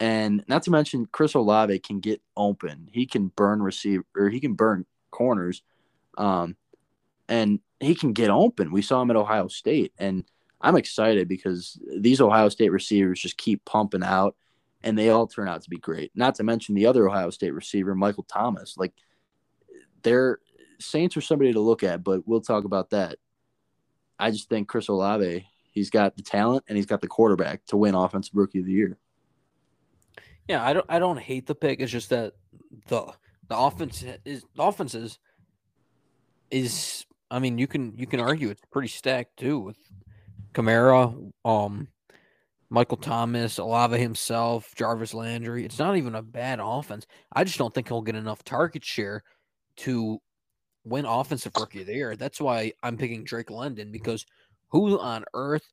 [0.00, 2.88] And not to mention, Chris Olave can get open.
[2.90, 4.86] He can burn receiver, or he can burn
[5.16, 5.62] corners.
[6.18, 6.56] Um,
[7.28, 8.70] and he can get open.
[8.70, 9.92] We saw him at Ohio State.
[9.98, 10.24] And
[10.60, 14.36] I'm excited because these Ohio State receivers just keep pumping out
[14.82, 16.12] and they all turn out to be great.
[16.14, 18.76] Not to mention the other Ohio State receiver, Michael Thomas.
[18.76, 18.92] Like,
[20.02, 20.38] they're
[20.78, 23.16] Saints are somebody to look at, but we'll talk about that.
[24.18, 27.76] I just think Chris Olave, he's got the talent and he's got the quarterback to
[27.76, 28.98] win Offensive Rookie of the Year.
[30.48, 31.80] Yeah, I don't, I don't hate the pick.
[31.80, 32.34] It's just that
[32.88, 33.12] the
[33.48, 35.18] the offense is the offenses
[36.50, 37.04] is.
[37.30, 39.76] I mean, you can you can argue it's pretty stacked too with
[40.54, 41.88] Kamara, um,
[42.70, 45.64] Michael Thomas, Olave himself, Jarvis Landry.
[45.64, 47.06] It's not even a bad offense.
[47.32, 49.22] I just don't think he'll get enough target share
[49.78, 50.20] to
[50.84, 52.16] win offensive rookie of the year.
[52.16, 54.24] That's why I'm picking Drake London because
[54.68, 55.66] who on earth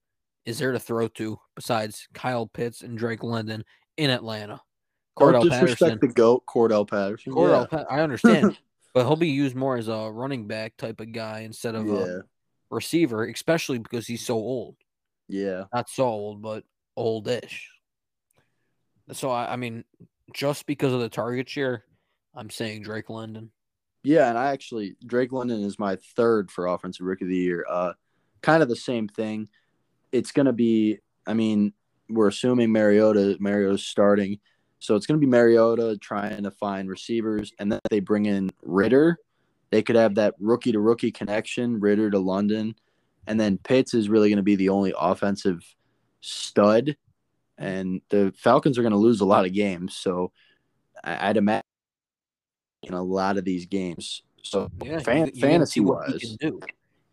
[0.46, 3.64] is there to throw to besides Kyle Pitts and Drake London
[3.98, 4.60] in Atlanta?
[5.18, 6.00] Cordell Patterson.
[6.02, 7.34] the goat, Cordell Patterson.
[7.34, 7.84] Cordell, yeah.
[7.90, 8.58] I understand,
[8.94, 11.94] but he'll be used more as a running back type of guy instead of yeah.
[11.94, 12.20] a
[12.72, 14.76] receiver, especially because he's so old.
[15.28, 16.64] Yeah, not so old, but
[16.98, 17.70] oldish.
[19.12, 19.84] So I, I mean,
[20.34, 21.84] just because of the target share,
[22.36, 23.52] I'm saying Drake London.
[24.04, 27.66] Yeah, and I actually Drake London is my third for offensive rookie of the year.
[27.70, 27.94] Uh,
[28.42, 29.48] kind of the same thing.
[30.12, 31.00] It's going to be.
[31.26, 31.74] I mean,
[32.10, 34.40] we're assuming Mariota Mariota's starting,
[34.84, 38.52] so it's going to be Mariota trying to find receivers, and then they bring in
[38.64, 39.18] Ridder.
[39.70, 42.76] They could have that rookie to rookie connection, Ridder to London,
[43.26, 45.64] and then Pitts is really going to be the only offensive
[46.20, 46.98] stud,
[47.58, 49.96] and the Falcons are going to lose a lot of games.
[49.96, 50.34] So
[51.02, 51.64] I'd imagine
[52.82, 54.24] in a lot of these games.
[54.42, 56.36] So yeah, fan, you, you fantasy wise,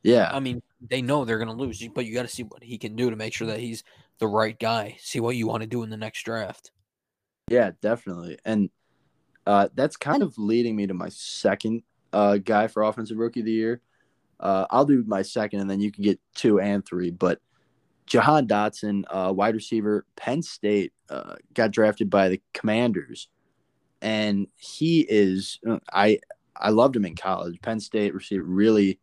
[0.02, 0.28] yeah.
[0.32, 2.78] I mean, they know they're going to lose, but you got to see what he
[2.78, 3.84] can do to make sure that he's
[4.18, 4.96] the right guy.
[4.98, 6.72] See what you want to do in the next draft.
[7.50, 8.70] Yeah, definitely, and
[9.46, 11.82] uh, that's kind of leading me to my second
[12.12, 13.82] uh, guy for offensive rookie of the year.
[14.38, 17.10] Uh, I'll do my second, and then you can get two and three.
[17.10, 17.40] But
[18.06, 23.28] Jahan Dotson, uh, wide receiver, Penn State, uh, got drafted by the Commanders,
[24.00, 25.58] and he is
[25.92, 26.20] I
[26.56, 27.60] I loved him in college.
[27.62, 29.00] Penn State receiver, really,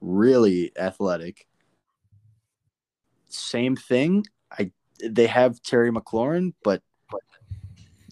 [0.00, 1.46] really athletic.
[3.28, 4.24] Same thing.
[4.50, 4.72] I
[5.04, 6.82] they have Terry McLaurin, but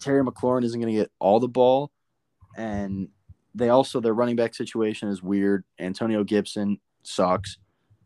[0.01, 1.91] Terry McLaurin isn't going to get all the ball,
[2.57, 3.09] and
[3.55, 5.63] they also their running back situation is weird.
[5.79, 7.57] Antonio Gibson sucks.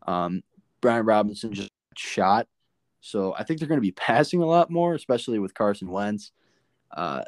[0.06, 0.42] Um,
[0.80, 2.46] Brian Robinson just shot,
[3.00, 6.32] so I think they're going to be passing a lot more, especially with Carson Wentz.
[6.90, 7.22] Uh,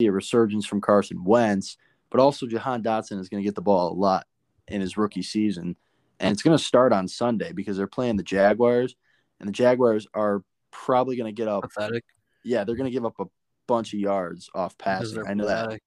[0.00, 1.78] a resurgence from Carson Wentz,
[2.10, 4.26] but also Jahan Dotson is going to get the ball a lot
[4.68, 5.76] in his rookie season,
[6.20, 8.94] and it's going to start on Sunday because they're playing the Jaguars,
[9.40, 11.62] and the Jaguars are probably going to get up.
[11.62, 12.04] Pathetic.
[12.46, 13.24] Yeah, they're going to give up a
[13.66, 15.26] bunch of yards off passing.
[15.26, 15.80] I know that.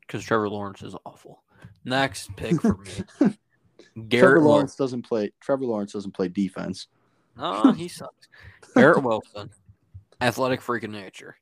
[0.00, 1.42] Because Trevor Lawrence is awful.
[1.84, 2.90] Next pick for me.
[3.18, 4.84] Trevor Garrett Lawrence Wilson.
[4.84, 5.32] doesn't play.
[5.40, 6.88] Trevor Lawrence doesn't play defense.
[7.36, 8.28] No, he sucks.
[8.74, 9.50] Garrett Wilson,
[10.20, 11.36] athletic freak of nature.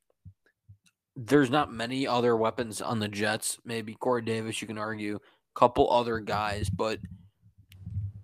[1.15, 3.59] There's not many other weapons on the Jets.
[3.65, 6.99] Maybe Corey Davis, you can argue, a couple other guys, but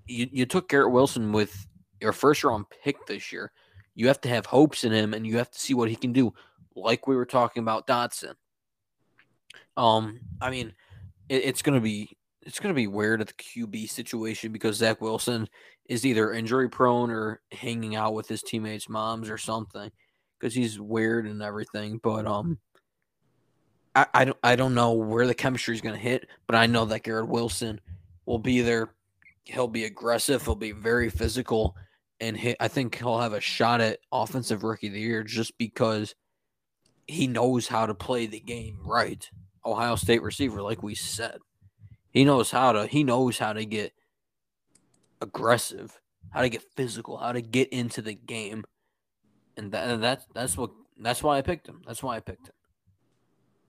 [0.08, 1.68] you you took Garrett Wilson with
[2.02, 3.52] your first round pick this year.
[4.00, 6.14] You have to have hopes in him, and you have to see what he can
[6.14, 6.34] do.
[6.74, 8.36] Like we were talking about Dotson.
[9.76, 10.74] Um, I mean,
[11.28, 15.50] it, it's gonna be it's gonna be weird at the QB situation because Zach Wilson
[15.90, 19.92] is either injury prone or hanging out with his teammates' moms or something
[20.40, 22.00] because he's weird and everything.
[22.02, 22.58] But um,
[23.96, 26.86] I, I don't I don't know where the chemistry is gonna hit, but I know
[26.86, 27.82] that Garrett Wilson
[28.26, 28.94] will be there.
[29.44, 30.42] He'll be aggressive.
[30.46, 31.76] He'll be very physical,
[32.20, 35.58] and he, I think he'll have a shot at offensive rookie of the year just
[35.58, 36.16] because
[37.08, 39.30] he knows how to play the game right.
[39.66, 41.40] Ohio State receiver, like we said,
[42.12, 42.88] he knows how to.
[42.88, 43.94] He knows how to get
[45.22, 46.00] aggressive,
[46.32, 48.64] how to get physical, how to get into the game,
[49.58, 51.82] and that and that's that's what that's why I picked him.
[51.86, 52.54] That's why I picked him.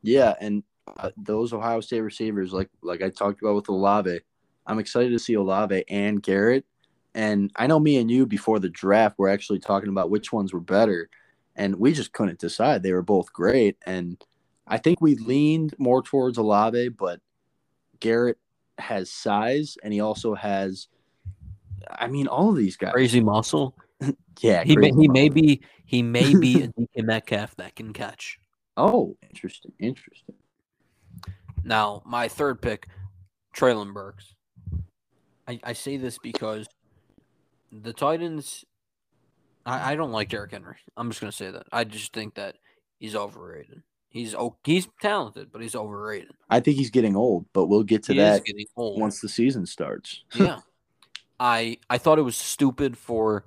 [0.02, 0.62] Yeah, and
[0.96, 4.20] uh, those Ohio State receivers, like like I talked about with Olave,
[4.66, 6.64] I'm excited to see Olave and Garrett.
[7.14, 10.52] And I know me and you before the draft were actually talking about which ones
[10.52, 11.08] were better,
[11.56, 12.82] and we just couldn't decide.
[12.82, 14.22] They were both great, and
[14.66, 17.20] I think we leaned more towards Olave, but
[17.98, 18.38] Garrett
[18.78, 20.88] has size, and he also has.
[21.90, 22.92] I mean, all of these guys.
[22.92, 23.74] Crazy muscle.
[24.40, 27.92] Yeah, He may, crazy he may be he may be a DK Metcalf that can
[27.92, 28.38] catch.
[28.74, 30.34] Oh, interesting, interesting.
[31.62, 32.86] Now, my third pick,
[33.54, 34.34] Treylon Burks.
[35.46, 36.66] I, I say this because
[37.72, 38.64] the Titans.
[39.66, 40.76] I, I don't like Derrick Henry.
[40.96, 41.66] I'm just gonna say that.
[41.72, 42.56] I just think that
[42.98, 43.82] he's overrated.
[44.08, 46.32] He's oh, he's talented, but he's overrated.
[46.48, 49.00] I think he's getting old, but we'll get to he that is getting old.
[49.00, 50.24] once the season starts.
[50.34, 50.58] yeah.
[51.38, 53.44] I I thought it was stupid for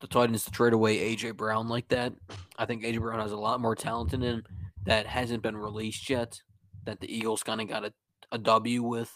[0.00, 2.14] the Titans to trade away AJ Brown like that.
[2.56, 4.44] I think AJ Brown has a lot more talent in him
[4.84, 6.40] that hasn't been released yet.
[6.84, 7.92] That the Eagles kind of got a,
[8.32, 9.12] a W with,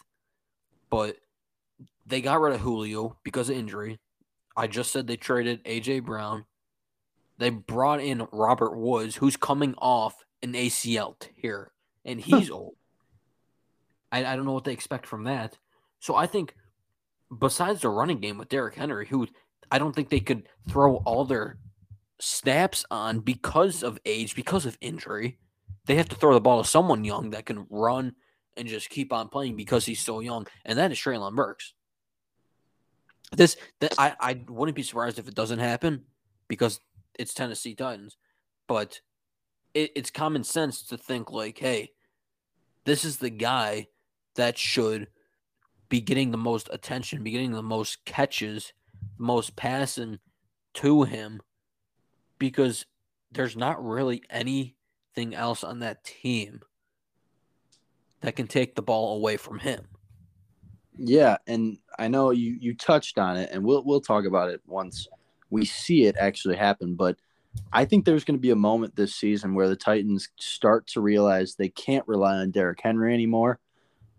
[0.90, 1.16] but
[2.04, 3.98] they got rid of Julio because of injury.
[4.56, 6.44] I just said they traded AJ Brown.
[7.38, 11.72] They brought in Robert Woods, who's coming off an ACL tear,
[12.04, 12.76] and he's old.
[14.12, 15.58] I, I don't know what they expect from that.
[15.98, 16.54] So I think
[17.36, 19.26] besides the running game with Derrick Henry, who
[19.70, 21.58] I don't think they could throw all their
[22.20, 25.38] snaps on because of age, because of injury.
[25.86, 28.14] They have to throw the ball to someone young that can run
[28.56, 31.74] and just keep on playing because he's so young, and that is Treylon Burks.
[33.32, 33.56] This
[33.98, 36.04] I, I wouldn't be surprised if it doesn't happen
[36.48, 36.80] because
[37.18, 38.16] it's Tennessee Titans,
[38.68, 39.00] but
[39.72, 41.92] it, it's common sense to think like, hey,
[42.84, 43.88] this is the guy
[44.36, 45.08] that should
[45.88, 48.72] be getting the most attention, be getting the most catches,
[49.16, 50.18] the most passing
[50.74, 51.40] to him
[52.38, 52.84] because
[53.30, 56.60] there's not really anything else on that team
[58.20, 59.86] that can take the ball away from him.
[60.96, 64.60] Yeah, and I know you you touched on it, and we'll we'll talk about it
[64.66, 65.08] once
[65.50, 66.94] we see it actually happen.
[66.94, 67.16] But
[67.72, 71.00] I think there's going to be a moment this season where the Titans start to
[71.00, 73.58] realize they can't rely on Derrick Henry anymore,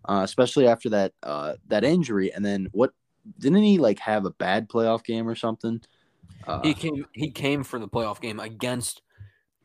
[0.05, 2.33] uh, especially after that uh, that injury.
[2.33, 2.93] And then what?
[3.39, 5.81] Didn't he like have a bad playoff game or something?
[6.45, 9.01] Uh, He came he came for the playoff game against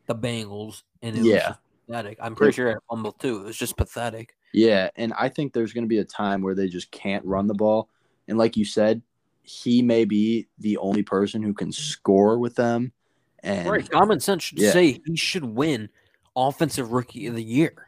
[0.07, 1.49] the Bengals and it Yeah.
[1.49, 1.57] was
[1.87, 2.17] pathetic.
[2.21, 3.41] I'm pretty sure at fumbled too.
[3.41, 4.35] It was just pathetic.
[4.53, 7.47] Yeah, and I think there's going to be a time where they just can't run
[7.47, 7.89] the ball.
[8.27, 9.01] And like you said,
[9.43, 12.91] he may be the only person who can score with them.
[13.43, 13.89] And Right.
[13.89, 14.71] Common sense should Yeah.
[14.71, 15.89] say he should win
[16.35, 17.87] offensive rookie of the year.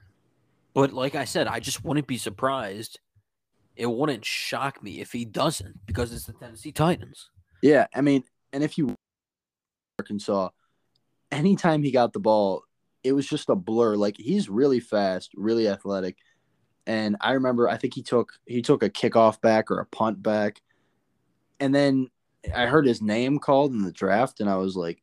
[0.74, 2.99] But like I said, I just wouldn't be surprised.
[3.76, 7.30] It wouldn't shock me if he doesn't because it's the Tennessee Titans.
[7.61, 8.95] Yeah, I mean, and if you
[9.99, 10.49] Arkansas,
[11.32, 12.64] anytime he got the ball,
[13.03, 13.95] it was just a blur.
[13.95, 16.18] Like he's really fast, really athletic.
[16.86, 20.21] And I remember I think he took he took a kickoff back or a punt
[20.21, 20.61] back.
[21.59, 22.09] And then
[22.53, 25.01] I heard his name called in the draft and I was like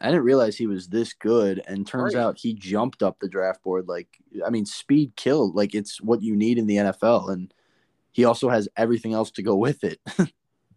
[0.00, 2.20] I didn't realize he was this good and turns Right.
[2.20, 4.08] out he jumped up the draft board like
[4.46, 7.52] I mean speed killed like it's what you need in the NFL and
[8.12, 10.00] he also has everything else to go with it.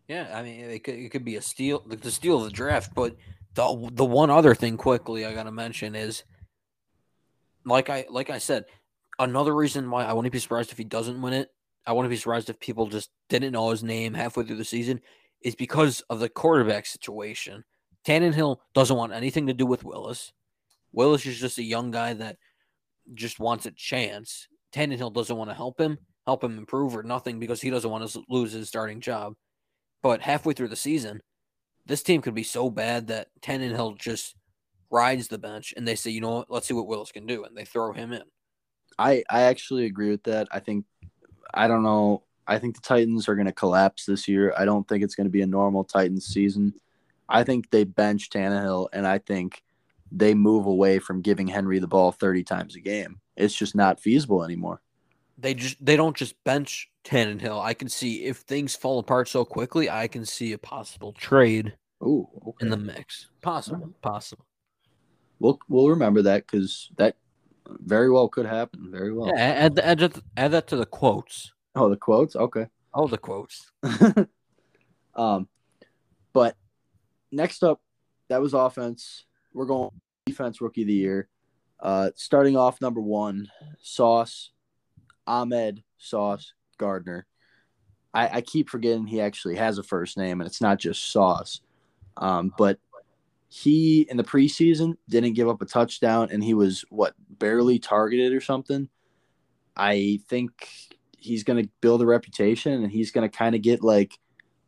[0.07, 2.49] Yeah, I mean, it could, it could be a steal, like the steal of the
[2.49, 2.93] draft.
[2.93, 3.15] But
[3.53, 6.25] the the one other thing quickly I gotta mention is,
[7.65, 8.65] like I like I said,
[9.24, 11.49] another reason why I wouldn't be surprised if he doesn't win it.
[11.86, 15.01] I wouldn't be surprised if people just didn't know his name halfway through the season,
[15.41, 17.63] is because of the quarterback situation.
[18.05, 20.34] Tannehill doesn't want anything to do with Willis.
[20.91, 22.38] Willis is just a young guy that
[23.13, 24.47] just wants a chance.
[24.74, 28.09] Tannehill doesn't want to help him, help him improve or nothing because he doesn't want
[28.09, 29.34] to lose his starting job.
[30.01, 31.22] But halfway through the season,
[31.86, 34.36] this team could be so bad that Tannehill just
[34.89, 37.43] rides the bench and they say, you know what, let's see what Willis can do.
[37.43, 38.24] And they throw him in.
[38.98, 40.48] I I actually agree with that.
[40.52, 40.86] I think
[41.54, 42.24] I don't know.
[42.48, 44.54] I think the Titans are going to collapse this year.
[44.58, 46.74] I don't think it's going to be a normal Titans season.
[47.30, 49.64] I think they bench Tannehill, and I think
[50.12, 53.20] they move away from giving Henry the ball thirty times a game.
[53.38, 54.82] It's just not feasible anymore.
[55.38, 57.62] They just they don't just bench Tannehill.
[57.64, 61.74] I can see if things fall apart so quickly, I can see a possible trade
[62.04, 62.66] Ooh, okay.
[62.66, 63.30] in the mix.
[63.42, 63.94] Possible.
[64.02, 64.46] Possible.
[65.39, 67.16] we'll we'll remember that because that
[67.80, 68.89] very well could happen.
[68.91, 69.28] Very well.
[69.28, 71.53] Yeah, add, add, that, add that to the quotes.
[71.76, 72.36] Oh, the quotes.
[72.36, 72.67] Okay.
[72.93, 73.72] Oh, the quotes.
[75.15, 75.47] um,
[76.34, 76.55] but
[77.32, 77.82] next up,
[78.30, 79.26] that was offense.
[79.53, 79.91] We're going
[80.26, 81.30] defense rookie of the year.
[81.80, 83.47] Uh, starting off number one,
[83.82, 84.51] Sauce,
[85.26, 87.26] Ahmad Sauce Gardner.
[88.13, 91.61] I, I keep forgetting he actually has a first name, and it's not just Sauce.
[92.17, 92.78] Um, but
[93.54, 98.32] he in the preseason didn't give up a touchdown, and he was what barely targeted
[98.32, 98.88] or something.
[99.76, 100.70] I think
[101.18, 104.18] he's going to build a reputation, and he's going to kind of get like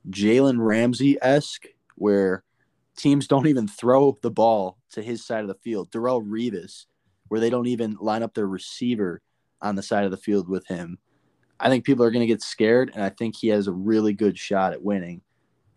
[0.09, 2.43] Jalen Ramsey esque, where
[2.97, 5.89] teams don't even throw the ball to his side of the field.
[5.89, 6.85] Darrelle Revis,
[7.29, 9.21] where they don't even line up their receiver
[9.61, 10.97] on the side of the field with him.
[11.57, 14.11] I think people are going to get scared, and I think he has a really
[14.11, 15.21] good shot at winning.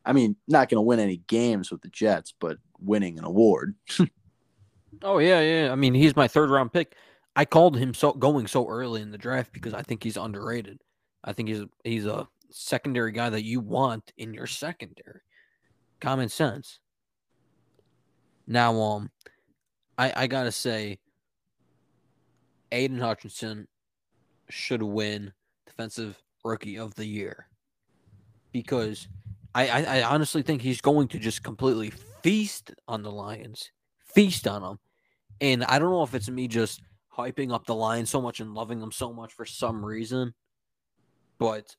[0.04, 3.74] I mean, not going to win any games with the Jets, but winning an award.
[5.02, 5.72] Oh yeah, yeah.
[5.72, 6.96] I mean, he's my third round pick.
[7.34, 10.80] I called him so going so early in the draft because I think he's underrated.
[11.22, 15.20] I think he's he's a secondary guy that you want in your secondary.
[16.00, 16.78] Common sense.
[18.46, 19.10] Now, um,
[19.98, 20.98] I I gotta say,
[22.72, 23.68] Aidan Hutchinson
[24.48, 25.32] should win
[25.66, 27.48] Defensive Rookie of the Year
[28.52, 29.08] because
[29.54, 31.92] I, I I honestly think he's going to just completely
[32.26, 33.70] feast on the Lions,
[34.00, 34.80] feast on them,
[35.40, 36.82] and I don't know if it's me just
[37.16, 40.34] hyping up the Lions so much and loving them so much for some reason,
[41.38, 41.76] but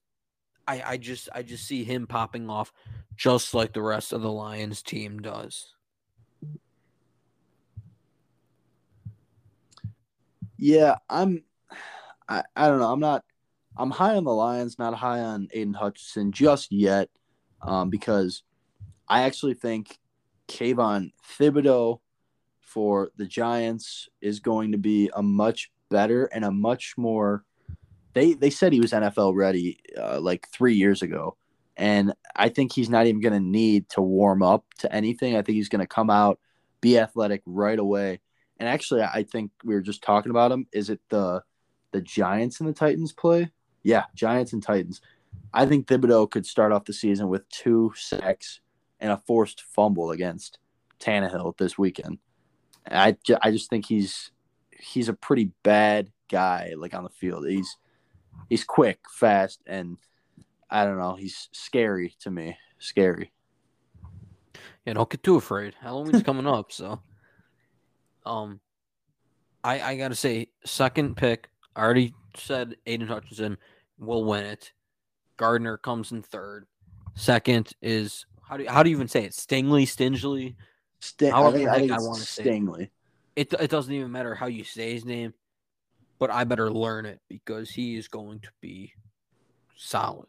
[0.66, 2.72] I I just I just see him popping off
[3.18, 5.74] just like the rest of the Lions team does.
[10.56, 11.44] Yeah, I'm.
[12.30, 12.94] I, I don't know.
[12.94, 13.26] I'm not.
[13.76, 17.10] I'm high on the Lions, not high on Aidan Hutchinson just yet,
[17.62, 18.44] um, because
[19.10, 20.00] I actually think
[20.48, 22.00] Kayvon Thibodeaux
[22.62, 27.44] for the Giants is going to be a much better and a much more.
[28.14, 31.38] They they said he was NFL ready uh, like three years ago,
[31.76, 35.36] and I think he's not even going to need to warm up to anything.
[35.36, 36.40] I think he's going to come out,
[36.82, 38.20] be athletic right away.
[38.60, 40.68] And actually, I think we were just talking about him.
[40.72, 41.44] Is it the
[41.92, 43.52] the Giants and the Titans play?
[43.84, 45.02] Yeah, Giants and Titans.
[45.54, 48.60] I think Thibodeaux could start off the season with two sacks
[49.00, 50.60] and a forced fumble against
[51.00, 52.20] Tannehill this weekend.
[52.90, 54.32] I, ju- I just think he's
[54.72, 57.48] he's a pretty bad guy like on the field.
[57.48, 57.78] He's
[58.50, 59.98] he's quick, fast, and
[60.70, 61.16] I don't know.
[61.16, 62.58] He's scary to me.
[62.80, 63.32] Scary.
[64.86, 65.76] Yeah, don't get too afraid.
[65.80, 67.02] Halloween's coming up, so
[68.26, 68.60] um
[69.64, 73.58] I I gotta say, second pick, I already said Aidan Hutchinson
[73.98, 74.72] will win it.
[75.38, 76.66] Gardner comes in third.
[77.16, 79.34] Second is how do you, how do you even say it?
[79.34, 80.56] Stingly, Stingely?
[81.00, 82.48] St- I think, I think I wanna say it.
[82.48, 82.90] Stingley.
[83.36, 85.34] It it doesn't even matter how you say his name,
[86.20, 88.94] but I better learn it because he is going to be
[89.76, 90.28] solid.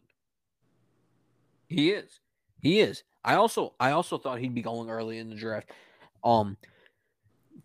[1.67, 2.19] He is.
[2.61, 3.03] He is.
[3.23, 5.71] I also I also thought he'd be going early in the draft.
[6.23, 6.57] Um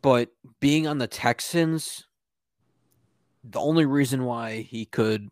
[0.03, 0.31] but
[0.61, 2.07] being on the Texans
[3.43, 5.29] The only reason why he could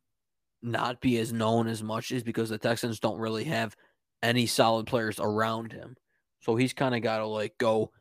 [0.62, 3.74] not be as known as much is because the Texans don't really have
[4.22, 5.96] any solid players around him.
[6.40, 7.92] So he's kind of got to like go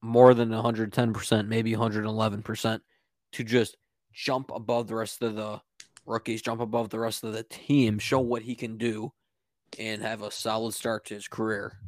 [0.00, 2.80] more than 110%, maybe 111%
[3.32, 3.76] to just
[4.12, 5.60] jump above the rest of the
[6.06, 9.12] rookies, jump above the rest of the team, show what he can do,
[9.78, 11.78] and have a solid start to his career.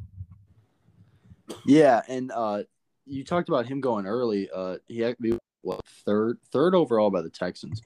[1.66, 2.62] Yeah, and uh,
[3.06, 4.48] you talked about him going early.
[4.54, 7.82] Uh, he be what third, third overall by the Texans.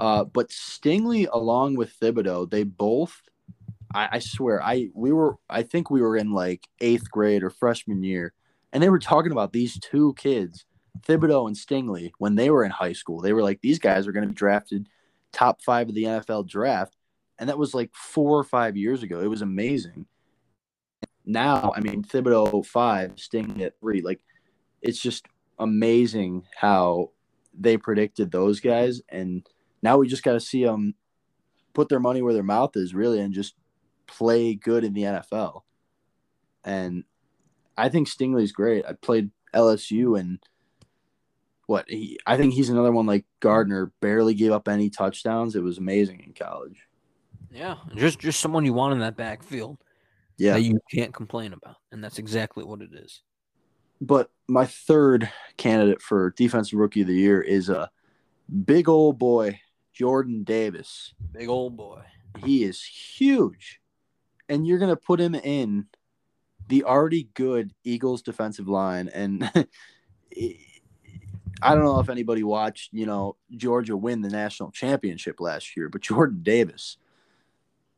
[0.00, 3.20] Uh, but Stingley, along with Thibodeaux, they both.
[3.94, 5.36] I, I swear, I we were.
[5.48, 8.32] I think we were in like eighth grade or freshman year,
[8.72, 10.66] and they were talking about these two kids,
[11.00, 13.20] Thibodeaux and Stingley, when they were in high school.
[13.20, 14.88] They were like, these guys are going to be drafted
[15.32, 16.96] top five of the NFL draft,
[17.38, 19.20] and that was like four or five years ago.
[19.20, 20.06] It was amazing.
[21.24, 24.02] Now, I mean, Thibodeaux five, Stingley at three.
[24.02, 24.20] Like,
[24.82, 25.26] it's just
[25.58, 27.10] amazing how
[27.58, 29.46] they predicted those guys, and
[29.82, 30.94] now we just got to see them
[31.72, 33.54] put their money where their mouth is, really, and just
[34.08, 35.62] play good in the NFL.
[36.64, 37.04] And
[37.76, 38.84] I think Stingley's great.
[38.84, 40.40] I played LSU and
[41.66, 45.54] what he I think he's another one like Gardner barely gave up any touchdowns.
[45.54, 46.78] It was amazing in college.
[47.50, 49.78] Yeah, just just someone you want in that backfield.
[50.38, 50.54] Yeah.
[50.54, 53.22] That you can't complain about, and that's exactly what it is.
[54.00, 57.90] But my third candidate for defensive rookie of the year is a
[58.64, 59.60] big old boy,
[59.92, 61.12] Jordan Davis.
[61.32, 62.02] Big old boy.
[62.44, 63.80] He is huge.
[64.48, 65.86] And you're going to put him in
[66.68, 69.50] the already good Eagles defensive line and
[71.60, 75.88] I don't know if anybody watched, you know, Georgia win the national championship last year,
[75.88, 76.98] but Jordan Davis.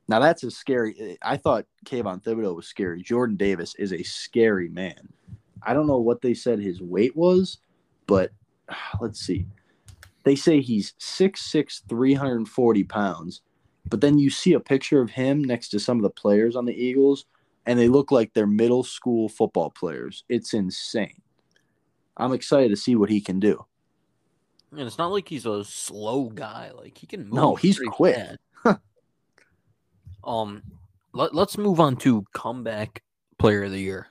[0.09, 1.19] Now that's a scary.
[1.23, 3.03] I thought Kayvon Thibodeaux was scary.
[3.03, 5.09] Jordan Davis is a scary man.
[5.63, 7.59] I don't know what they said his weight was,
[8.07, 8.33] but
[9.01, 9.47] let's see.
[10.25, 13.41] They say he's 6'6", 340 pounds,
[13.89, 16.67] but then you see a picture of him next to some of the players on
[16.67, 17.25] the Eagles,
[17.67, 20.25] and they look like they're middle school football players.
[20.29, 21.23] It's insane.
[22.17, 23.65] I'm excited to see what he can do.
[24.73, 26.71] And it's not like he's a slow guy.
[26.75, 27.33] Like he can move.
[27.33, 28.39] No, he's quick.
[30.25, 30.63] um,
[31.13, 33.03] let, let's move on to comeback
[33.39, 34.09] player of the year.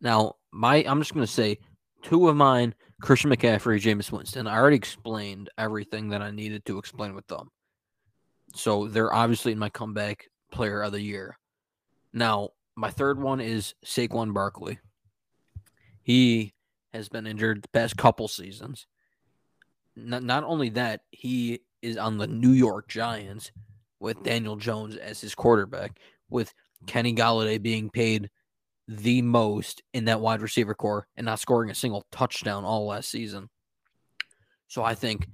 [0.00, 1.58] Now, my I'm just gonna say
[2.02, 4.46] two of mine: Christian McCaffrey, Jameis Winston.
[4.46, 7.50] I already explained everything that I needed to explain with them,
[8.56, 11.38] so they're obviously in my comeback player of the year.
[12.12, 14.78] Now, my third one is Saquon Barkley.
[16.02, 16.54] He
[16.92, 18.86] has been injured the past couple seasons.
[19.94, 23.50] Not, not only that, he is on the New York Giants
[24.00, 25.98] with Daniel Jones as his quarterback,
[26.28, 26.54] with
[26.86, 28.30] Kenny Golladay being paid
[28.88, 33.10] the most in that wide receiver corps and not scoring a single touchdown all last
[33.10, 33.48] season.
[34.68, 35.28] So I think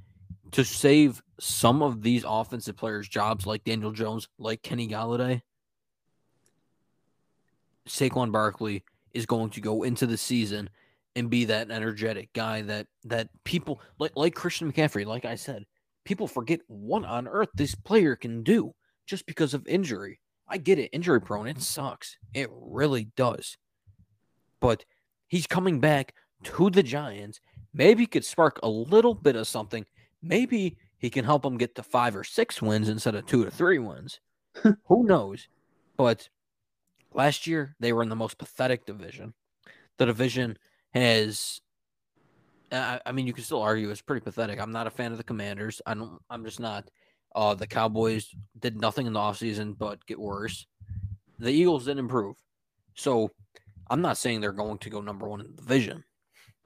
[0.53, 5.43] to save some of these offensive players' jobs, like Daniel Jones, like Kenny Golladay,
[7.89, 10.71] Saquon Barkley is going to go into the season
[11.17, 15.65] and be that energetic guy that that people like like Christian McCaffrey, like I said,
[16.05, 18.75] people forget what on earth this player can do
[19.07, 20.21] just because of injury.
[20.49, 22.17] I get it, injury prone, it sucks.
[22.35, 23.57] It really does.
[24.61, 24.85] But
[25.29, 27.41] he's coming back to the Giants.
[27.75, 29.87] Maybe he could spark a little bit of something.
[30.23, 33.51] Maybe he can help them get to five or six wins instead of two or
[33.51, 34.21] three wins.
[34.63, 35.49] Who knows?
[35.97, 36.29] But
[37.13, 39.35] last year they were in the most pathetic division.
[39.99, 40.59] The division
[40.95, 41.61] has
[42.71, 44.61] I, I mean you can still argue it's pretty pathetic.
[44.61, 45.83] I'm not a fan of the commanders.
[45.87, 46.89] I don't I'm just not.
[47.35, 50.67] Uh the Cowboys did nothing in the offseason but get worse.
[51.39, 52.37] The Eagles didn't improve.
[52.95, 53.31] So
[53.91, 56.05] I'm not saying they're going to go number one in the division.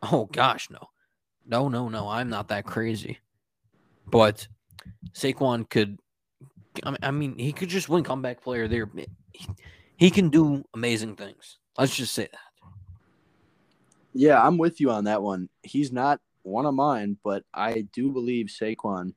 [0.03, 0.91] Oh gosh, no.
[1.47, 2.09] No, no, no.
[2.09, 3.19] I'm not that crazy.
[4.11, 4.47] But
[5.13, 5.99] Saquon could
[7.03, 8.89] I mean, he could just win comeback player there.
[9.33, 9.49] He,
[9.97, 11.59] he can do amazing things.
[11.79, 12.69] Let's just say that.
[14.13, 15.49] Yeah, I'm with you on that one.
[15.63, 19.15] He's not one of mine, but I do believe Saquon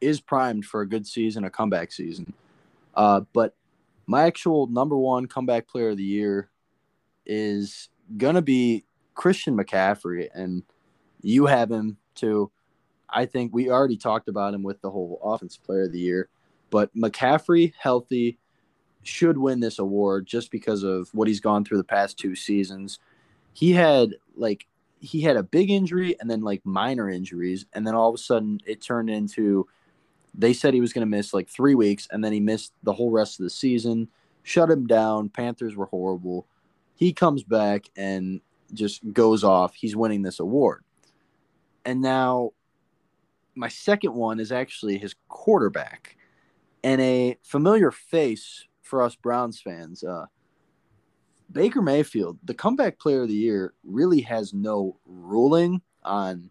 [0.00, 2.32] is primed for a good season, a comeback season.
[2.94, 3.54] Uh, but
[4.06, 6.48] my actual number one comeback player of the year
[7.26, 8.84] is gonna be
[9.14, 10.62] Christian McCaffrey, and
[11.20, 12.50] you have him too.
[13.10, 16.28] I think we already talked about him with the whole offensive player of the year,
[16.70, 18.38] but McCaffrey healthy
[19.02, 22.98] should win this award just because of what he's gone through the past two seasons.
[23.54, 24.66] He had like
[25.00, 28.18] he had a big injury and then like minor injuries and then all of a
[28.18, 29.66] sudden it turned into
[30.34, 32.92] they said he was going to miss like 3 weeks and then he missed the
[32.92, 34.08] whole rest of the season
[34.42, 36.46] shut him down panthers were horrible.
[36.94, 38.40] He comes back and
[38.72, 39.74] just goes off.
[39.74, 40.84] He's winning this award.
[41.84, 42.52] And now
[43.58, 46.16] my second one is actually his quarterback,
[46.84, 50.04] and a familiar face for us Browns fans.
[50.04, 50.26] Uh,
[51.50, 56.50] Baker Mayfield, the comeback player of the year, really has no ruling on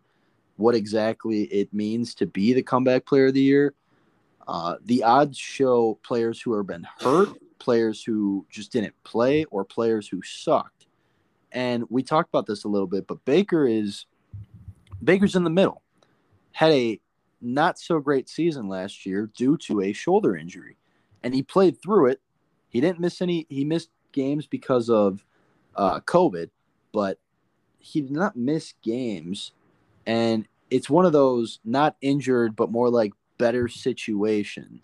[0.58, 3.74] what exactly it means to be the comeback player of the year.
[4.48, 7.30] Uh, the odds show players who have been hurt,
[7.60, 10.88] players who just didn't play, or players who sucked.
[11.54, 14.08] And we talked about this a little bit, but Baker is
[15.02, 15.84] Baker's in the middle.
[16.58, 17.00] Had a
[17.40, 20.76] not so great season last year due to a shoulder injury,
[21.22, 22.20] and he played through it.
[22.68, 23.46] He didn't miss any.
[23.48, 25.24] He missed games because of
[25.76, 26.50] uh, COVID,
[26.92, 27.20] but
[27.78, 29.52] he did not miss games.
[30.08, 34.82] And it's one of those not injured, but more like better situation.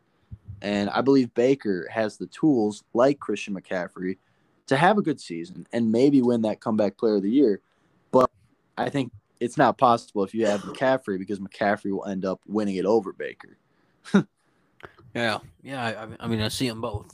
[0.61, 4.19] And I believe Baker has the tools, like Christian McCaffrey,
[4.67, 7.61] to have a good season and maybe win that comeback player of the year.
[8.11, 8.30] But
[8.78, 9.11] I think
[9.43, 13.11] it's not possible if you have McCaffrey because McCaffrey will end up winning it over
[13.11, 13.57] Baker.
[15.13, 16.07] yeah, yeah.
[16.19, 17.11] I, I, mean, I see them both.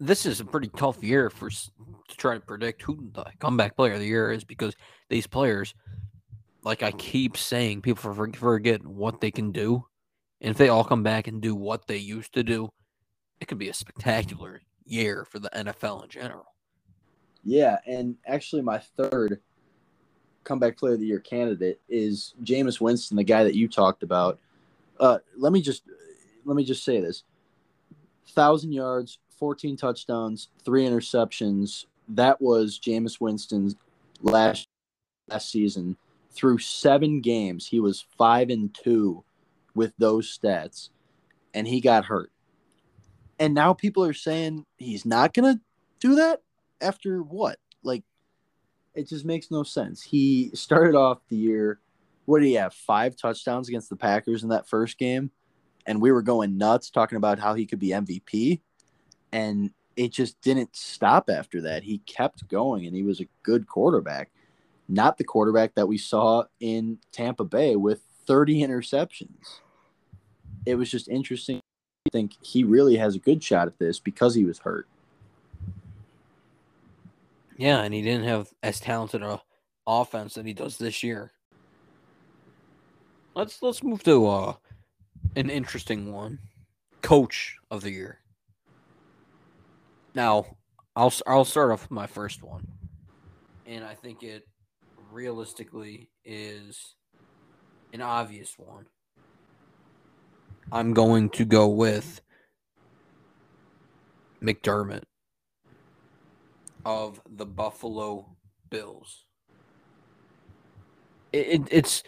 [0.00, 3.92] This is a pretty tough year for to try to predict who the comeback player
[3.92, 4.74] of the year is because
[5.10, 5.74] these players,
[6.64, 9.84] like I keep saying, people forget what they can do,
[10.40, 12.70] and if they all come back and do what they used to do,
[13.40, 16.46] it could be a spectacular year for the NFL in general.
[17.44, 19.40] Yeah, and actually, my third
[20.44, 24.38] comeback player of the year candidate is Jameis Winston, the guy that you talked about.
[24.98, 25.82] Uh, let me just
[26.44, 27.24] let me just say this:
[28.30, 31.86] thousand yards, fourteen touchdowns, three interceptions.
[32.08, 33.76] That was Jameis Winston's
[34.20, 34.68] last
[35.28, 35.96] last season.
[36.30, 39.22] Through seven games, he was five and two
[39.74, 40.88] with those stats,
[41.52, 42.30] and he got hurt.
[43.38, 45.60] And now people are saying he's not going to
[46.00, 46.42] do that
[46.80, 47.58] after what?
[48.94, 50.02] It just makes no sense.
[50.02, 51.80] He started off the year,
[52.26, 52.74] what did he have?
[52.74, 55.30] Five touchdowns against the Packers in that first game.
[55.86, 58.60] And we were going nuts talking about how he could be MVP.
[59.32, 61.82] And it just didn't stop after that.
[61.82, 64.30] He kept going and he was a good quarterback.
[64.88, 69.60] Not the quarterback that we saw in Tampa Bay with 30 interceptions.
[70.66, 71.60] It was just interesting.
[72.06, 74.86] I think he really has a good shot at this because he was hurt.
[77.56, 79.40] Yeah, and he didn't have as talented a
[79.86, 81.32] offense that he does this year.
[83.34, 84.54] Let's let's move to uh
[85.36, 86.38] an interesting one.
[87.02, 88.18] Coach of the year.
[90.14, 90.46] Now,
[90.94, 92.66] I'll I'll start off with my first one.
[93.66, 94.46] And I think it
[95.10, 96.94] realistically is
[97.92, 98.86] an obvious one.
[100.70, 102.20] I'm going to go with
[104.42, 105.02] McDermott
[106.84, 108.36] of the Buffalo
[108.70, 109.24] Bills.
[111.32, 112.02] It, it, it's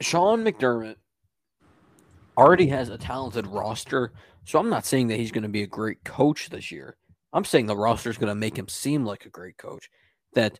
[0.00, 0.96] Sean McDermott
[2.36, 4.12] already has a talented roster,
[4.44, 6.96] so I'm not saying that he's going to be a great coach this year.
[7.32, 9.90] I'm saying the roster is going to make him seem like a great coach.
[10.34, 10.58] That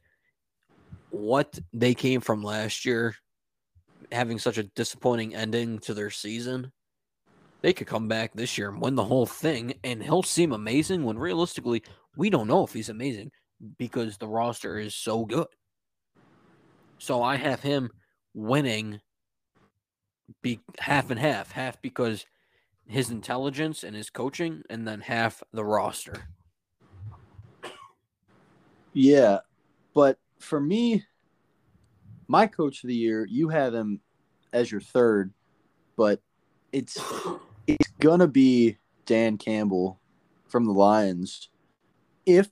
[1.11, 3.15] what they came from last year,
[4.13, 6.73] having such a disappointing ending to their season,
[7.63, 11.05] they could come back this year and win the whole thing, and he'll seem amazing
[11.05, 11.83] when realistically,
[12.17, 13.31] we don't know if he's amazing
[13.79, 15.47] because the roster is so good.
[16.99, 17.91] So I have him
[18.35, 19.01] winning
[20.43, 22.27] be half and half, half because
[22.87, 26.29] his intelligence and his coaching, and then half the roster.
[28.93, 29.41] Yeah,
[29.95, 31.05] but for me,
[32.29, 34.01] my coach of the year, you have him
[34.53, 35.33] as your third,
[35.97, 36.21] but
[36.73, 36.99] it's
[37.67, 40.01] it's gonna be Dan Campbell
[40.49, 41.49] from the Lions
[42.27, 42.49] if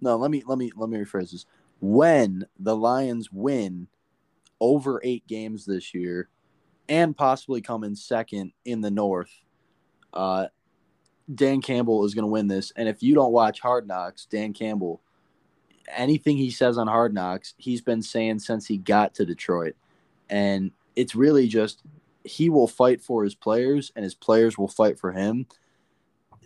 [0.00, 1.46] no, let me let me let me rephrase this.
[1.80, 3.88] When the Lions win
[4.60, 6.28] over eight games this year
[6.88, 9.30] and possibly come in second in the North,
[10.12, 10.46] uh,
[11.32, 12.72] Dan Campbell is going to win this.
[12.76, 15.00] And if you don't watch Hard Knocks, Dan Campbell,
[15.94, 19.76] anything he says on Hard Knocks, he's been saying since he got to Detroit.
[20.30, 21.82] And it's really just
[22.28, 25.46] he will fight for his players and his players will fight for him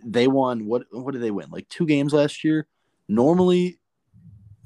[0.03, 1.49] they won what what did they win?
[1.49, 2.67] Like two games last year.
[3.07, 3.79] Normally,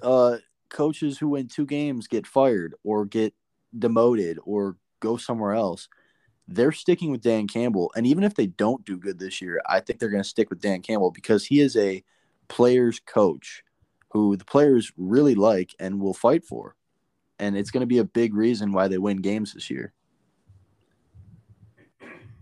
[0.02, 0.38] uh,
[0.70, 3.34] coaches who win two games get fired or get
[3.78, 5.88] demoted or go somewhere else.
[6.48, 9.82] They're sticking with Dan Campbell, and even if they don't do good this year, I
[9.82, 12.04] think they're going to stick with Dan Campbell because he is a
[12.48, 13.64] players coach
[14.12, 16.76] who the players really like and will fight for.
[17.38, 19.94] And it's going to be a big reason why they win games this year.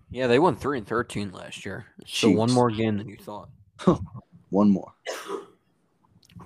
[0.09, 1.85] Yeah, they won three and thirteen last year.
[2.05, 2.35] So Jeez.
[2.35, 3.49] one more game than you thought.
[4.49, 4.93] one more.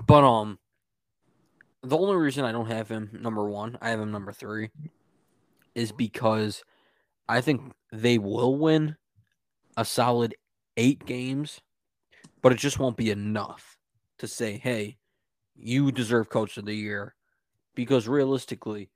[0.06, 0.58] But um,
[1.84, 4.70] the only reason I don't have him number one, I have him number three,
[5.76, 6.64] is because
[7.28, 8.96] I think they will win
[9.78, 10.36] a solid
[10.78, 11.62] eight games,
[12.42, 13.78] but it just won't be enough
[14.18, 14.98] to say, hey,
[15.56, 17.16] you deserve coach of the year.
[17.76, 18.90] Because realistically,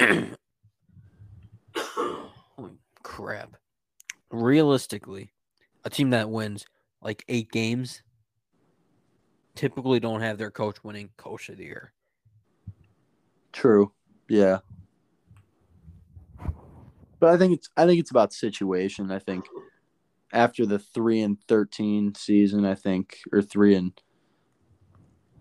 [0.00, 0.36] holy
[3.08, 3.56] crap.
[4.30, 5.32] Realistically,
[5.84, 6.66] a team that wins
[7.00, 8.02] like eight games
[9.54, 11.92] typically don't have their coach winning coach of the year.
[13.52, 13.92] True.
[14.28, 14.58] Yeah.
[17.18, 19.10] But I think it's I think it's about situation.
[19.10, 19.46] I think
[20.32, 23.98] after the three and thirteen season, I think or three and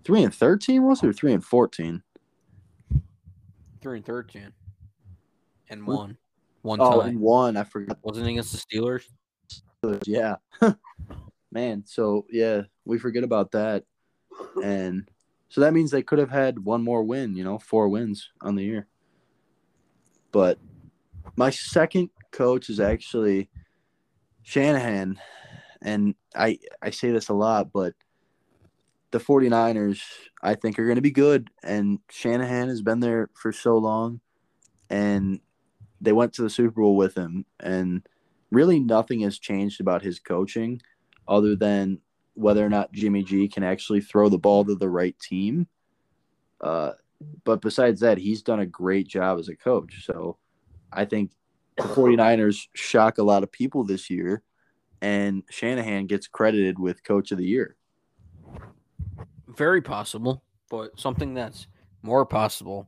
[0.06, 2.02] three and thirteen was it or three and fourteen?
[3.82, 4.54] Three and thirteen.
[5.70, 5.98] And What?
[5.98, 6.18] one.
[6.68, 7.22] One Oh, time.
[7.22, 7.56] one.
[7.56, 7.98] I forgot.
[8.04, 9.06] Wasn't it against the Steelers?
[10.06, 10.36] Yeah.
[11.52, 13.86] Man, so yeah, we forget about that.
[14.62, 15.10] And
[15.48, 18.56] so that means they could have had one more win, you know, four wins on
[18.56, 18.88] the year.
[20.34, 20.60] But
[21.38, 23.50] my second coach is actually
[24.44, 25.22] Shanahan.
[25.82, 27.94] And I I say this a lot, but
[29.12, 30.02] the 49ers
[30.44, 34.20] I think are going to be good and Shanahan has been there for so long
[34.90, 35.40] and
[36.02, 38.08] they went to the Super Bowl with him and
[38.52, 40.82] really nothing has changed about his coaching
[41.28, 42.00] other than
[42.34, 45.68] whether or not Jimmy G can actually throw the ball to the right team.
[46.62, 46.92] Uh,
[47.44, 50.06] but besides that, he's done a great job as a coach.
[50.06, 50.38] So
[50.94, 51.32] I think
[51.78, 54.44] the 49ers shock a lot of people this year,
[55.02, 57.76] and Shanahan gets credited with coach of the year.
[59.48, 61.68] Very possible, but something that's
[62.04, 62.88] more possible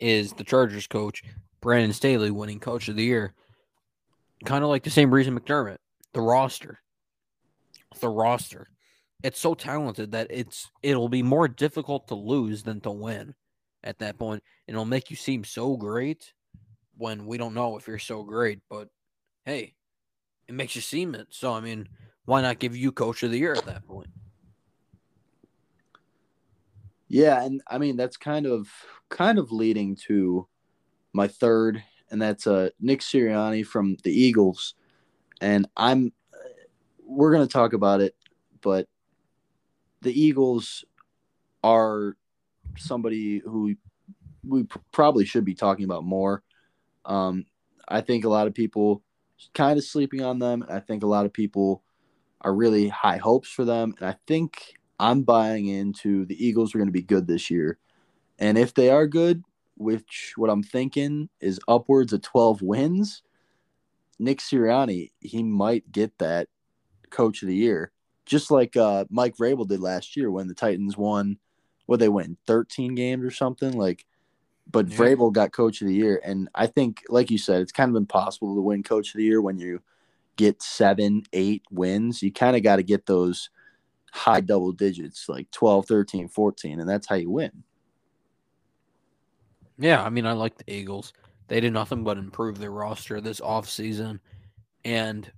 [0.00, 1.22] is the Chargers coach
[1.60, 3.34] Brandon Staley winning coach of the year.
[4.44, 5.78] Kind of like the same reason McDermott,
[6.12, 6.80] the roster.
[8.00, 8.68] The roster.
[9.22, 13.34] It's so talented that it's it'll be more difficult to lose than to win
[13.82, 14.42] at that point.
[14.66, 16.32] And it'll make you seem so great
[16.96, 18.88] when we don't know if you're so great, but
[19.44, 19.74] hey,
[20.46, 21.28] it makes you seem it.
[21.30, 21.88] So I mean,
[22.26, 24.10] why not give you coach of the year at that point?
[27.08, 28.68] Yeah, and I mean that's kind of
[29.08, 30.46] kind of leading to
[31.18, 34.74] my third, and that's uh Nick Sirianni from the Eagles,
[35.40, 36.12] and I'm
[37.04, 38.14] we're gonna talk about it,
[38.62, 38.86] but
[40.00, 40.84] the Eagles
[41.64, 42.16] are
[42.76, 43.74] somebody who
[44.46, 46.44] we probably should be talking about more.
[47.04, 47.46] Um,
[47.88, 49.02] I think a lot of people
[49.54, 50.64] kind of sleeping on them.
[50.68, 51.82] I think a lot of people
[52.42, 56.78] are really high hopes for them, and I think I'm buying into the Eagles are
[56.78, 57.78] going to be good this year.
[58.38, 59.42] And if they are good,
[59.78, 63.22] which what I'm thinking is upwards of 12 wins,
[64.18, 66.48] Nick Sirianni, he might get that
[67.10, 67.92] coach of the year.
[68.26, 71.38] Just like uh, Mike Vrabel did last year when the Titans won,
[71.86, 74.04] what they win 13 games or something like
[74.70, 74.98] but Yeah.
[74.98, 77.96] Vrabel got coach of the year and I think like you said it's kind of
[77.96, 79.80] impossible to win coach of the year when you
[80.36, 83.48] get 7 8 wins you kind of got to get those
[84.12, 87.64] high double digits like 12 13 14 and that's how you win
[89.78, 91.12] Yeah, I mean, I like the Eagles.
[91.46, 94.20] They did nothing but improve their roster this offseason.
[94.84, 95.30] And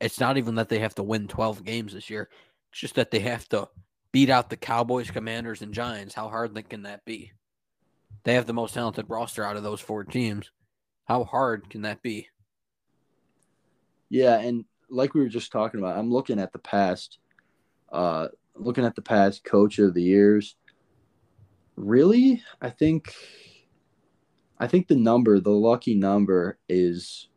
[0.00, 2.28] it's not even that they have to win 12 games this year.
[2.70, 3.68] It's just that they have to
[4.12, 6.14] beat out the Cowboys, Commanders, and Giants.
[6.14, 7.32] How hard can that be?
[8.24, 10.50] They have the most talented roster out of those four teams.
[11.06, 12.28] How hard can that be?
[14.08, 17.18] Yeah, and like we were just talking about, I'm looking at the past,
[17.90, 20.54] uh, looking at the past coach of the years.
[21.76, 23.14] Really, I think,
[24.62, 27.28] I think the number, the lucky number, is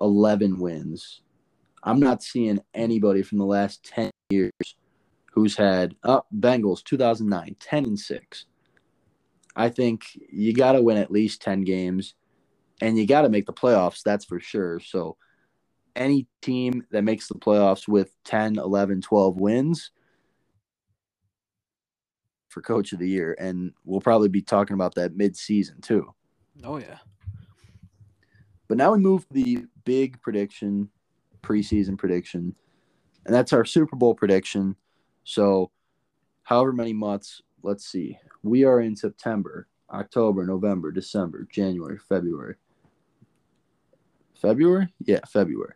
[0.00, 1.20] 11 wins.
[1.84, 4.50] I'm not seeing anybody from the last 10 years
[5.32, 8.46] who's had up Bengals 2009 10 and 6.
[9.54, 12.14] I think you got to win at least 10 games
[12.80, 14.80] and you got to make the playoffs, that's for sure.
[14.80, 15.16] So
[15.94, 19.92] any team that makes the playoffs with 10, 11, 12 wins
[22.48, 23.36] for coach of the year.
[23.38, 26.12] And we'll probably be talking about that mid-season too.
[26.62, 26.98] Oh, yeah.
[28.68, 30.88] But now we move to the big prediction,
[31.42, 32.54] preseason prediction,
[33.26, 34.76] and that's our Super Bowl prediction.
[35.24, 35.70] So,
[36.42, 42.56] however many months, let's see, we are in September, October, November, December, January, February.
[44.40, 44.92] February?
[45.00, 45.74] Yeah, February.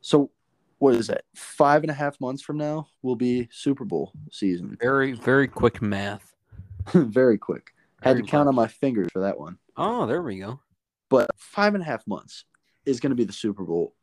[0.00, 0.30] So,
[0.78, 1.22] what is that?
[1.36, 4.76] Five and a half months from now will be Super Bowl season.
[4.80, 6.34] Very, very quick math.
[6.92, 7.72] Very quick.
[8.02, 9.58] Had to count on my fingers for that one.
[9.76, 10.60] Oh, there we go.
[11.08, 12.44] but five and a half months
[12.84, 13.94] is going to be the Super Bowl.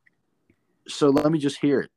[0.88, 1.92] So let me just hear it.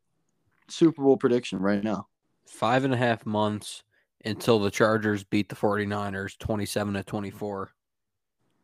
[0.68, 2.08] Super Bowl prediction right now.
[2.46, 3.82] Five and a half months
[4.24, 7.72] until the Chargers beat the 49ers 27 to 24.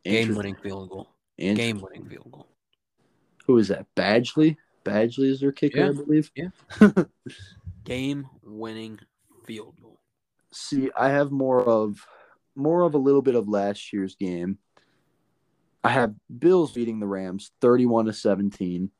[0.05, 1.09] Game winning field goal.
[1.37, 2.47] Game winning field goal.
[3.45, 3.85] who is that?
[3.95, 4.57] Badgley.
[4.85, 5.89] Badgley is their kicker, Yeah.
[5.89, 6.31] I believe.
[6.35, 6.49] Yeah.
[7.83, 8.99] Game winning
[9.45, 9.99] field goal.
[10.51, 12.05] See, I have more of
[12.55, 14.57] more of a little bit of last year's game.
[15.83, 18.91] I have Bills beating the Rams 31 to 17.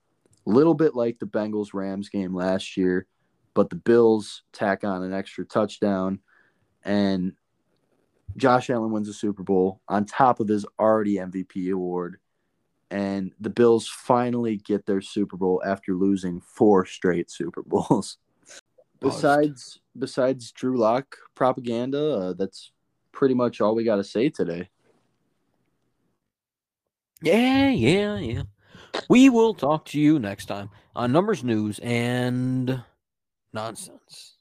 [0.46, 3.06] A little bit like the Bengals Rams game last year,
[3.54, 6.20] but the Bills tack on an extra touchdown
[6.84, 7.34] and
[8.38, 12.18] Josh Allen wins the Super Bowl on top of his already MVP award.
[12.92, 18.18] And the Bills finally get their Super Bowl after losing four straight Super Bowls.
[19.02, 22.72] Besides besides Drew Lock propaganda, uh, that's
[23.12, 24.70] pretty much all we got to say today.
[27.22, 28.44] Yeah, yeah, yeah.
[29.10, 32.82] We will talk to you next time on Numbers News and
[33.54, 34.39] Nonsense.